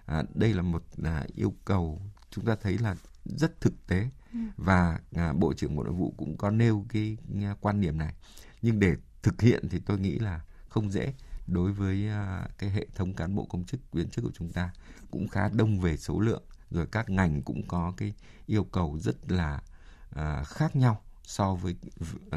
À, 0.06 0.22
đây 0.34 0.54
là 0.54 0.62
một 0.62 0.82
à, 1.04 1.26
yêu 1.34 1.54
cầu 1.64 2.02
chúng 2.30 2.44
ta 2.44 2.56
thấy 2.62 2.78
là 2.78 2.96
rất 3.24 3.60
thực 3.60 3.86
tế 3.86 4.08
ừ. 4.32 4.38
và 4.56 5.00
à, 5.14 5.32
bộ 5.32 5.54
trưởng 5.54 5.76
bộ 5.76 5.82
nội 5.82 5.92
vụ 5.92 6.14
cũng 6.16 6.36
có 6.36 6.50
nêu 6.50 6.86
cái 6.88 7.16
à, 7.42 7.56
quan 7.60 7.80
điểm 7.80 7.98
này. 7.98 8.14
Nhưng 8.62 8.80
để 8.80 8.96
thực 9.22 9.40
hiện 9.40 9.68
thì 9.68 9.80
tôi 9.86 9.98
nghĩ 9.98 10.18
là 10.18 10.40
không 10.68 10.90
dễ 10.90 11.14
đối 11.46 11.72
với 11.72 12.08
à, 12.08 12.48
cái 12.58 12.70
hệ 12.70 12.86
thống 12.94 13.14
cán 13.14 13.34
bộ 13.34 13.44
công 13.44 13.64
chức 13.64 13.80
viên 13.92 14.10
chức 14.10 14.24
của 14.24 14.32
chúng 14.34 14.50
ta 14.50 14.70
cũng 15.10 15.28
khá 15.28 15.48
đông 15.48 15.80
về 15.80 15.96
số 15.96 16.20
lượng 16.20 16.42
rồi 16.70 16.86
các 16.86 17.10
ngành 17.10 17.42
cũng 17.42 17.66
có 17.68 17.92
cái 17.96 18.12
yêu 18.46 18.64
cầu 18.64 18.98
rất 18.98 19.30
là 19.30 19.62
à, 20.10 20.44
khác 20.44 20.76
nhau 20.76 21.02
so 21.22 21.54
với 21.54 21.74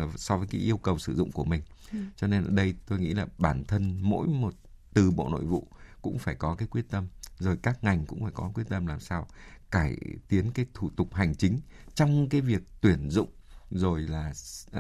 uh, 0.04 0.20
so 0.20 0.38
với 0.38 0.48
cái 0.48 0.62
yêu 0.62 0.78
cầu 0.78 1.00
sử 1.00 1.16
dụng 1.16 1.32
của 1.32 1.44
mình 1.44 1.62
ừ. 1.92 1.98
cho 2.16 2.28
nên 2.28 2.44
ở 2.44 2.50
đây 2.50 2.76
tôi 2.88 3.00
nghĩ 3.00 3.14
là 3.14 3.26
bản 3.38 3.64
thân 3.64 4.00
mỗi 4.02 4.28
một 4.28 4.54
từ 4.94 5.12
bộ 5.12 5.30
nội 5.30 5.46
vụ 5.46 5.68
cũng 6.02 6.20
phải 6.20 6.36
có 6.36 6.56
cái 6.56 6.68
quyết 6.68 6.90
tâm 6.90 7.08
rồi 7.40 7.58
các 7.58 7.84
ngành 7.84 8.06
cũng 8.06 8.24
phải 8.24 8.32
có 8.32 8.52
quyết 8.54 8.70
tâm 8.70 8.88
làm 8.88 9.00
sao 9.00 9.28
cải 9.72 9.98
tiến 10.28 10.52
cái 10.52 10.66
thủ 10.74 10.90
tục 10.96 11.14
hành 11.14 11.36
chính 11.36 11.60
trong 11.96 12.30
cái 12.30 12.42
việc 12.42 12.62
tuyển 12.82 13.10
dụng 13.10 13.30
rồi 13.72 14.02
là 14.02 14.34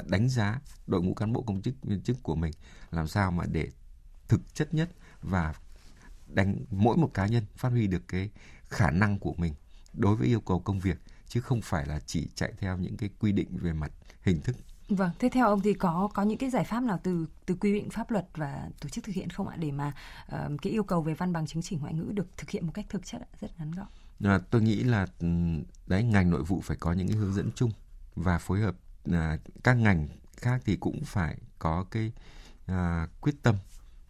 đánh 0.08 0.30
giá 0.30 0.60
đội 0.88 1.02
ngũ 1.02 1.14
cán 1.14 1.34
bộ 1.34 1.42
công 1.42 1.62
chức 1.62 1.74
viên 1.84 2.02
chức 2.02 2.24
của 2.24 2.36
mình 2.36 2.54
làm 2.92 3.08
sao 3.08 3.32
mà 3.32 3.46
để 3.52 3.68
thực 4.28 4.56
chất 4.56 4.74
nhất 4.74 4.90
và 5.22 5.54
đánh 6.28 6.56
mỗi 6.70 6.98
một 6.98 7.12
cá 7.14 7.28
nhân 7.28 7.46
phát 7.56 7.70
huy 7.70 7.88
được 7.88 8.08
cái 8.08 8.30
khả 8.72 8.92
năng 8.92 9.20
của 9.20 9.34
mình 9.38 9.54
đối 9.94 10.16
với 10.16 10.28
yêu 10.28 10.42
cầu 10.42 10.60
công 10.60 10.80
việc 10.80 10.98
chứ 11.28 11.42
không 11.42 11.62
phải 11.62 11.86
là 11.86 12.00
chỉ 12.06 12.28
chạy 12.36 12.54
theo 12.60 12.78
những 12.78 12.98
cái 12.98 13.10
quy 13.20 13.32
định 13.32 13.58
về 13.62 13.74
mặt 13.74 13.92
hình 14.22 14.42
thức 14.42 14.56
Vâng, 14.90 15.12
thế 15.20 15.30
theo 15.30 15.48
ông 15.48 15.62
thì 15.62 15.74
có 15.74 16.10
có 16.14 16.24
những 16.24 16.38
cái 16.38 16.50
giải 16.50 16.64
pháp 16.64 16.84
nào 16.84 17.00
từ 17.04 17.28
từ 17.46 17.56
quy 17.56 17.74
định 17.74 17.90
pháp 17.90 18.12
luật 18.12 18.28
và 18.36 18.70
tổ 18.82 18.90
chức 18.90 19.04
thực 19.04 19.16
hiện 19.16 19.30
không 19.30 19.48
ạ 19.48 19.56
để 19.58 19.72
mà 19.72 19.94
uh, 20.36 20.62
cái 20.62 20.74
yêu 20.74 20.84
cầu 20.84 21.02
về 21.02 21.14
văn 21.14 21.34
bằng 21.34 21.48
chứng 21.48 21.62
chỉ 21.62 21.76
ngoại 21.76 21.94
ngữ 21.94 22.12
được 22.14 22.28
thực 22.38 22.50
hiện 22.50 22.66
một 22.66 22.72
cách 22.74 22.86
thực 22.90 23.06
chất 23.06 23.22
rất 23.42 23.60
ngắn 23.60 23.72
gọn? 23.72 23.88
À, 24.24 24.40
tôi 24.50 24.62
nghĩ 24.62 24.84
là 24.84 25.08
ừ, 25.20 25.28
đấy 25.88 26.04
ngành 26.04 26.30
nội 26.30 26.44
vụ 26.44 26.62
phải 26.62 26.78
có 26.78 26.94
những 26.94 27.08
cái 27.08 27.18
hướng 27.18 27.34
dẫn 27.34 27.50
chung 27.56 27.72
và 28.16 28.38
phối 28.38 28.60
hợp 28.60 28.76
à, 29.12 29.38
các 29.64 29.74
ngành 29.74 30.08
khác 30.38 30.62
thì 30.66 30.76
cũng 30.76 31.06
phải 31.06 31.38
có 31.60 31.86
cái 31.92 32.12
à, 32.66 33.08
quyết 33.22 33.36
tâm 33.44 33.56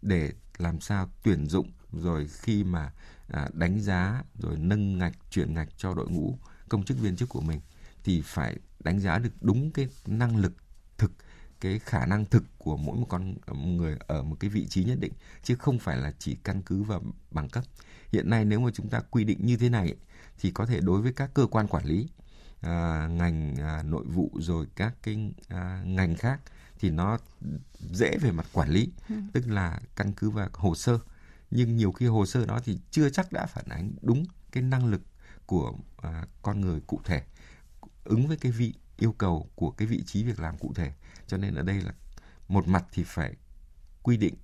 để 0.02 0.32
làm 0.58 0.80
sao 0.80 1.08
tuyển 1.22 1.46
dụng 1.46 1.70
rồi 1.92 2.28
khi 2.28 2.64
mà 2.64 2.92
à, 3.32 3.48
đánh 3.52 3.80
giá 3.80 4.22
rồi 4.38 4.58
nâng 4.58 4.98
ngạch 4.98 5.16
chuyển 5.30 5.54
ngạch 5.54 5.68
cho 5.76 5.94
đội 5.94 6.10
ngũ 6.10 6.38
công 6.68 6.84
chức 6.84 6.98
viên 6.98 7.16
chức 7.16 7.28
của 7.28 7.40
mình 7.40 7.60
thì 8.04 8.22
phải 8.24 8.56
đánh 8.80 9.00
giá 9.00 9.18
được 9.18 9.32
đúng 9.40 9.70
cái 9.70 9.88
năng 10.06 10.36
lực 10.36 10.52
thực 10.98 11.12
cái 11.60 11.78
khả 11.78 12.06
năng 12.06 12.24
thực 12.24 12.44
của 12.58 12.76
mỗi 12.76 12.96
một 12.96 13.06
con 13.08 13.34
người 13.76 13.96
ở 14.06 14.22
một 14.22 14.36
cái 14.40 14.50
vị 14.50 14.66
trí 14.66 14.84
nhất 14.84 14.98
định 15.00 15.12
chứ 15.42 15.54
không 15.56 15.78
phải 15.78 15.96
là 15.96 16.12
chỉ 16.18 16.36
căn 16.44 16.62
cứ 16.62 16.82
vào 16.82 17.02
bằng 17.30 17.48
cấp 17.48 17.64
hiện 18.12 18.30
nay 18.30 18.44
nếu 18.44 18.60
mà 18.60 18.70
chúng 18.74 18.88
ta 18.88 19.00
quy 19.10 19.24
định 19.24 19.38
như 19.46 19.56
thế 19.56 19.68
này 19.68 19.94
thì 20.38 20.50
có 20.50 20.66
thể 20.66 20.80
đối 20.80 21.02
với 21.02 21.12
các 21.12 21.30
cơ 21.34 21.46
quan 21.46 21.68
quản 21.68 21.84
lý 21.84 22.08
à, 22.60 23.06
ngành 23.10 23.56
à, 23.56 23.82
nội 23.82 24.04
vụ 24.04 24.30
rồi 24.34 24.66
các 24.76 24.94
cái 25.02 25.32
à, 25.48 25.82
ngành 25.86 26.14
khác 26.14 26.40
thì 26.78 26.90
nó 26.90 27.18
dễ 27.90 28.18
về 28.20 28.30
mặt 28.30 28.46
quản 28.52 28.68
lý 28.68 28.88
ừ. 29.08 29.14
tức 29.32 29.48
là 29.48 29.80
căn 29.96 30.12
cứ 30.12 30.30
vào 30.30 30.48
hồ 30.52 30.74
sơ 30.74 30.98
nhưng 31.54 31.76
nhiều 31.76 31.92
khi 31.92 32.06
hồ 32.06 32.26
sơ 32.26 32.46
đó 32.46 32.60
thì 32.64 32.78
chưa 32.90 33.10
chắc 33.10 33.32
đã 33.32 33.46
phản 33.46 33.64
ánh 33.68 33.92
đúng 34.02 34.24
cái 34.52 34.62
năng 34.62 34.86
lực 34.86 35.02
của 35.46 35.74
à, 35.96 36.26
con 36.42 36.60
người 36.60 36.80
cụ 36.86 37.00
thể 37.04 37.22
ứng 38.04 38.26
với 38.26 38.36
cái 38.36 38.52
vị 38.52 38.74
yêu 38.96 39.12
cầu 39.12 39.50
của 39.54 39.70
cái 39.70 39.88
vị 39.88 40.02
trí 40.06 40.24
việc 40.24 40.40
làm 40.40 40.58
cụ 40.58 40.72
thể. 40.74 40.92
Cho 41.26 41.36
nên 41.36 41.54
ở 41.54 41.62
đây 41.62 41.80
là 41.80 41.92
một 42.48 42.68
mặt 42.68 42.84
thì 42.92 43.04
phải 43.06 43.34
quy 44.02 44.16
định 44.16 44.34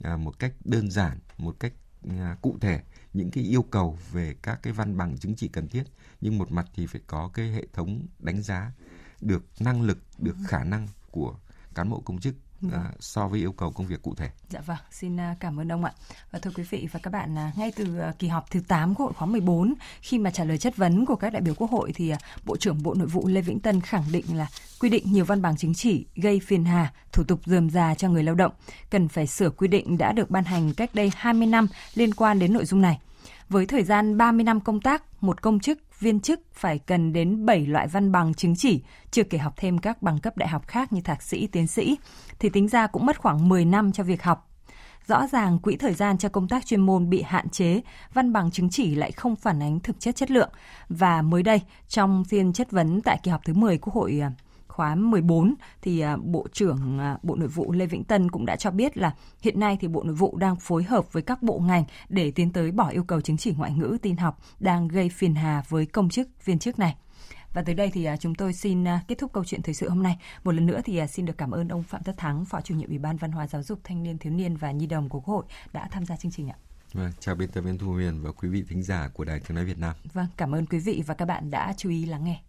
à, 0.00 0.16
một 0.16 0.38
cách 0.38 0.52
đơn 0.64 0.90
giản 0.90 1.18
một 1.38 1.56
cách 1.60 1.72
à, 2.08 2.36
cụ 2.42 2.58
thể 2.60 2.82
những 3.12 3.30
cái 3.30 3.44
yêu 3.44 3.62
cầu 3.62 3.98
về 4.12 4.34
các 4.42 4.58
cái 4.62 4.72
văn 4.72 4.96
bằng 4.96 5.18
chứng 5.18 5.34
chỉ 5.36 5.48
cần 5.48 5.68
thiết. 5.68 5.84
Nhưng 6.20 6.38
một 6.38 6.52
mặt 6.52 6.66
thì 6.74 6.86
phải 6.86 7.00
có 7.06 7.30
cái 7.34 7.52
hệ 7.52 7.66
thống 7.72 8.06
đánh 8.18 8.42
giá 8.42 8.72
được 9.20 9.44
năng 9.60 9.82
lực 9.82 9.98
được 10.18 10.36
khả 10.48 10.64
năng 10.64 10.88
của 11.10 11.38
cán 11.74 11.90
bộ 11.90 12.00
công 12.00 12.20
chức 12.20 12.34
à, 12.72 12.92
so 13.00 13.28
với 13.28 13.40
yêu 13.40 13.52
cầu 13.52 13.70
công 13.70 13.86
việc 13.86 14.02
cụ 14.02 14.14
thể. 14.14 14.30
Dạ 14.48 14.60
vâng, 14.60 14.76
xin 14.90 15.20
à, 15.20 15.36
cảm 15.40 15.60
ơn 15.60 15.72
ông 15.72 15.84
ạ. 15.84 15.92
Và 16.30 16.38
thưa 16.38 16.50
quý 16.54 16.62
vị 16.70 16.88
và 16.92 17.00
các 17.02 17.12
bạn, 17.12 17.38
à, 17.38 17.52
ngay 17.56 17.72
từ 17.76 17.86
kỳ 18.18 18.28
họp 18.28 18.50
thứ 18.50 18.60
8 18.68 18.94
Quốc 18.94 19.06
hội 19.06 19.12
khóa 19.12 19.26
14, 19.26 19.74
khi 20.00 20.18
mà 20.18 20.30
trả 20.30 20.44
lời 20.44 20.58
chất 20.58 20.76
vấn 20.76 21.06
của 21.06 21.16
các 21.16 21.32
đại 21.32 21.42
biểu 21.42 21.54
Quốc 21.54 21.70
hội 21.70 21.92
thì 21.94 22.12
Bộ 22.44 22.56
trưởng 22.56 22.82
Bộ 22.82 22.94
Nội 22.94 23.08
vụ 23.08 23.26
Lê 23.26 23.40
Vĩnh 23.40 23.60
Tân 23.60 23.80
khẳng 23.80 24.04
định 24.12 24.36
là 24.36 24.46
quy 24.80 24.88
định 24.88 25.12
nhiều 25.12 25.24
văn 25.24 25.42
bằng 25.42 25.56
chứng 25.56 25.74
chỉ 25.74 26.06
gây 26.16 26.40
phiền 26.40 26.64
hà, 26.64 26.92
thủ 27.12 27.24
tục 27.24 27.40
dườm 27.46 27.70
già 27.70 27.94
cho 27.94 28.08
người 28.08 28.22
lao 28.22 28.34
động, 28.34 28.52
cần 28.90 29.08
phải 29.08 29.26
sửa 29.26 29.50
quy 29.50 29.68
định 29.68 29.98
đã 29.98 30.12
được 30.12 30.30
ban 30.30 30.44
hành 30.44 30.74
cách 30.74 30.94
đây 30.94 31.12
20 31.16 31.46
năm 31.46 31.66
liên 31.94 32.14
quan 32.14 32.38
đến 32.38 32.52
nội 32.52 32.64
dung 32.64 32.80
này. 32.80 32.98
Với 33.48 33.66
thời 33.66 33.82
gian 33.82 34.16
30 34.16 34.44
năm 34.44 34.60
công 34.60 34.80
tác, 34.80 35.22
một 35.22 35.42
công 35.42 35.60
chức, 35.60 36.00
viên 36.00 36.20
chức 36.20 36.40
phải 36.52 36.78
cần 36.78 37.12
đến 37.12 37.46
7 37.46 37.66
loại 37.66 37.88
văn 37.88 38.12
bằng 38.12 38.34
chứng 38.34 38.56
chỉ, 38.56 38.82
chưa 39.10 39.22
kể 39.22 39.38
học 39.38 39.54
thêm 39.56 39.78
các 39.78 40.02
bằng 40.02 40.18
cấp 40.18 40.36
đại 40.36 40.48
học 40.48 40.66
khác 40.66 40.92
như 40.92 41.00
thạc 41.00 41.22
sĩ, 41.22 41.46
tiến 41.46 41.66
sĩ, 41.66 41.96
thì 42.38 42.48
tính 42.48 42.68
ra 42.68 42.86
cũng 42.86 43.06
mất 43.06 43.18
khoảng 43.18 43.48
10 43.48 43.64
năm 43.64 43.92
cho 43.92 44.04
việc 44.04 44.22
học. 44.22 44.50
Rõ 45.06 45.26
ràng 45.32 45.58
quỹ 45.58 45.76
thời 45.76 45.94
gian 45.94 46.18
cho 46.18 46.28
công 46.28 46.48
tác 46.48 46.66
chuyên 46.66 46.80
môn 46.80 47.10
bị 47.10 47.22
hạn 47.22 47.48
chế, 47.48 47.80
văn 48.14 48.32
bằng 48.32 48.50
chứng 48.50 48.70
chỉ 48.70 48.94
lại 48.94 49.12
không 49.12 49.36
phản 49.36 49.62
ánh 49.62 49.80
thực 49.80 50.00
chất 50.00 50.16
chất 50.16 50.30
lượng. 50.30 50.50
Và 50.88 51.22
mới 51.22 51.42
đây, 51.42 51.60
trong 51.88 52.24
phiên 52.24 52.52
chất 52.52 52.70
vấn 52.70 53.00
tại 53.00 53.20
kỳ 53.22 53.30
họp 53.30 53.44
thứ 53.44 53.54
10 53.54 53.78
Quốc 53.78 53.94
hội 53.94 54.20
à, 54.22 54.32
khóa 54.74 54.94
14 54.94 55.54
thì 55.82 56.00
à, 56.00 56.16
Bộ 56.16 56.46
trưởng 56.52 56.98
à, 56.98 57.18
Bộ 57.22 57.34
Nội 57.36 57.48
vụ 57.48 57.72
Lê 57.72 57.86
Vĩnh 57.86 58.04
Tân 58.04 58.30
cũng 58.30 58.46
đã 58.46 58.56
cho 58.56 58.70
biết 58.70 58.96
là 58.96 59.14
hiện 59.42 59.60
nay 59.60 59.78
thì 59.80 59.88
Bộ 59.88 60.02
Nội 60.02 60.14
vụ 60.14 60.36
đang 60.36 60.56
phối 60.56 60.82
hợp 60.82 61.12
với 61.12 61.22
các 61.22 61.42
bộ 61.42 61.58
ngành 61.58 61.84
để 62.08 62.30
tiến 62.30 62.52
tới 62.52 62.70
bỏ 62.70 62.88
yêu 62.88 63.04
cầu 63.04 63.20
chứng 63.20 63.36
chỉ 63.36 63.54
ngoại 63.56 63.72
ngữ 63.72 63.98
tin 64.02 64.16
học 64.16 64.38
đang 64.60 64.88
gây 64.88 65.08
phiền 65.08 65.34
hà 65.34 65.62
với 65.68 65.86
công 65.86 66.08
chức 66.08 66.28
viên 66.44 66.58
chức 66.58 66.78
này. 66.78 66.96
Và 67.52 67.62
tới 67.62 67.74
đây 67.74 67.90
thì 67.94 68.04
à, 68.04 68.16
chúng 68.16 68.34
tôi 68.34 68.52
xin 68.52 68.84
kết 69.08 69.18
thúc 69.18 69.32
câu 69.32 69.44
chuyện 69.44 69.62
thời 69.62 69.74
sự 69.74 69.88
hôm 69.88 70.02
nay. 70.02 70.18
Một 70.44 70.52
lần 70.52 70.66
nữa 70.66 70.80
thì 70.84 71.00
xin 71.08 71.26
được 71.26 71.38
cảm 71.38 71.50
ơn 71.50 71.68
ông 71.68 71.82
Phạm 71.82 72.02
Tất 72.02 72.14
Thắng, 72.16 72.44
Phó 72.44 72.60
chủ 72.60 72.74
nhiệm 72.74 72.88
Ủy 72.88 72.98
ban 72.98 73.16
Văn 73.16 73.32
hóa 73.32 73.46
Giáo 73.46 73.62
dục 73.62 73.78
Thanh 73.84 74.02
niên 74.02 74.18
Thiếu 74.18 74.32
niên 74.32 74.56
và 74.56 74.70
Nhi 74.70 74.86
đồng 74.86 75.08
của 75.08 75.20
Quốc 75.20 75.34
hội 75.34 75.44
đã 75.72 75.88
tham 75.90 76.04
gia 76.06 76.16
chương 76.16 76.32
trình 76.32 76.48
ạ. 76.48 76.56
Vâng, 76.92 77.12
chào 77.20 77.34
biên 77.34 77.48
tập 77.48 77.60
viên 77.60 77.78
Thu 77.78 77.92
Huyền 77.92 78.22
và 78.22 78.32
quý 78.32 78.48
vị 78.48 78.64
thính 78.68 78.82
giả 78.82 79.08
của 79.14 79.24
Đài 79.24 79.40
Tiếng 79.40 79.54
nói 79.54 79.64
Việt 79.64 79.78
Nam. 79.78 79.94
Vâng, 80.12 80.26
cảm 80.36 80.54
ơn 80.54 80.66
quý 80.66 80.78
vị 80.78 81.02
và 81.06 81.14
các 81.14 81.24
bạn 81.24 81.50
đã 81.50 81.74
chú 81.76 81.90
ý 81.90 82.06
lắng 82.06 82.24
nghe. 82.24 82.40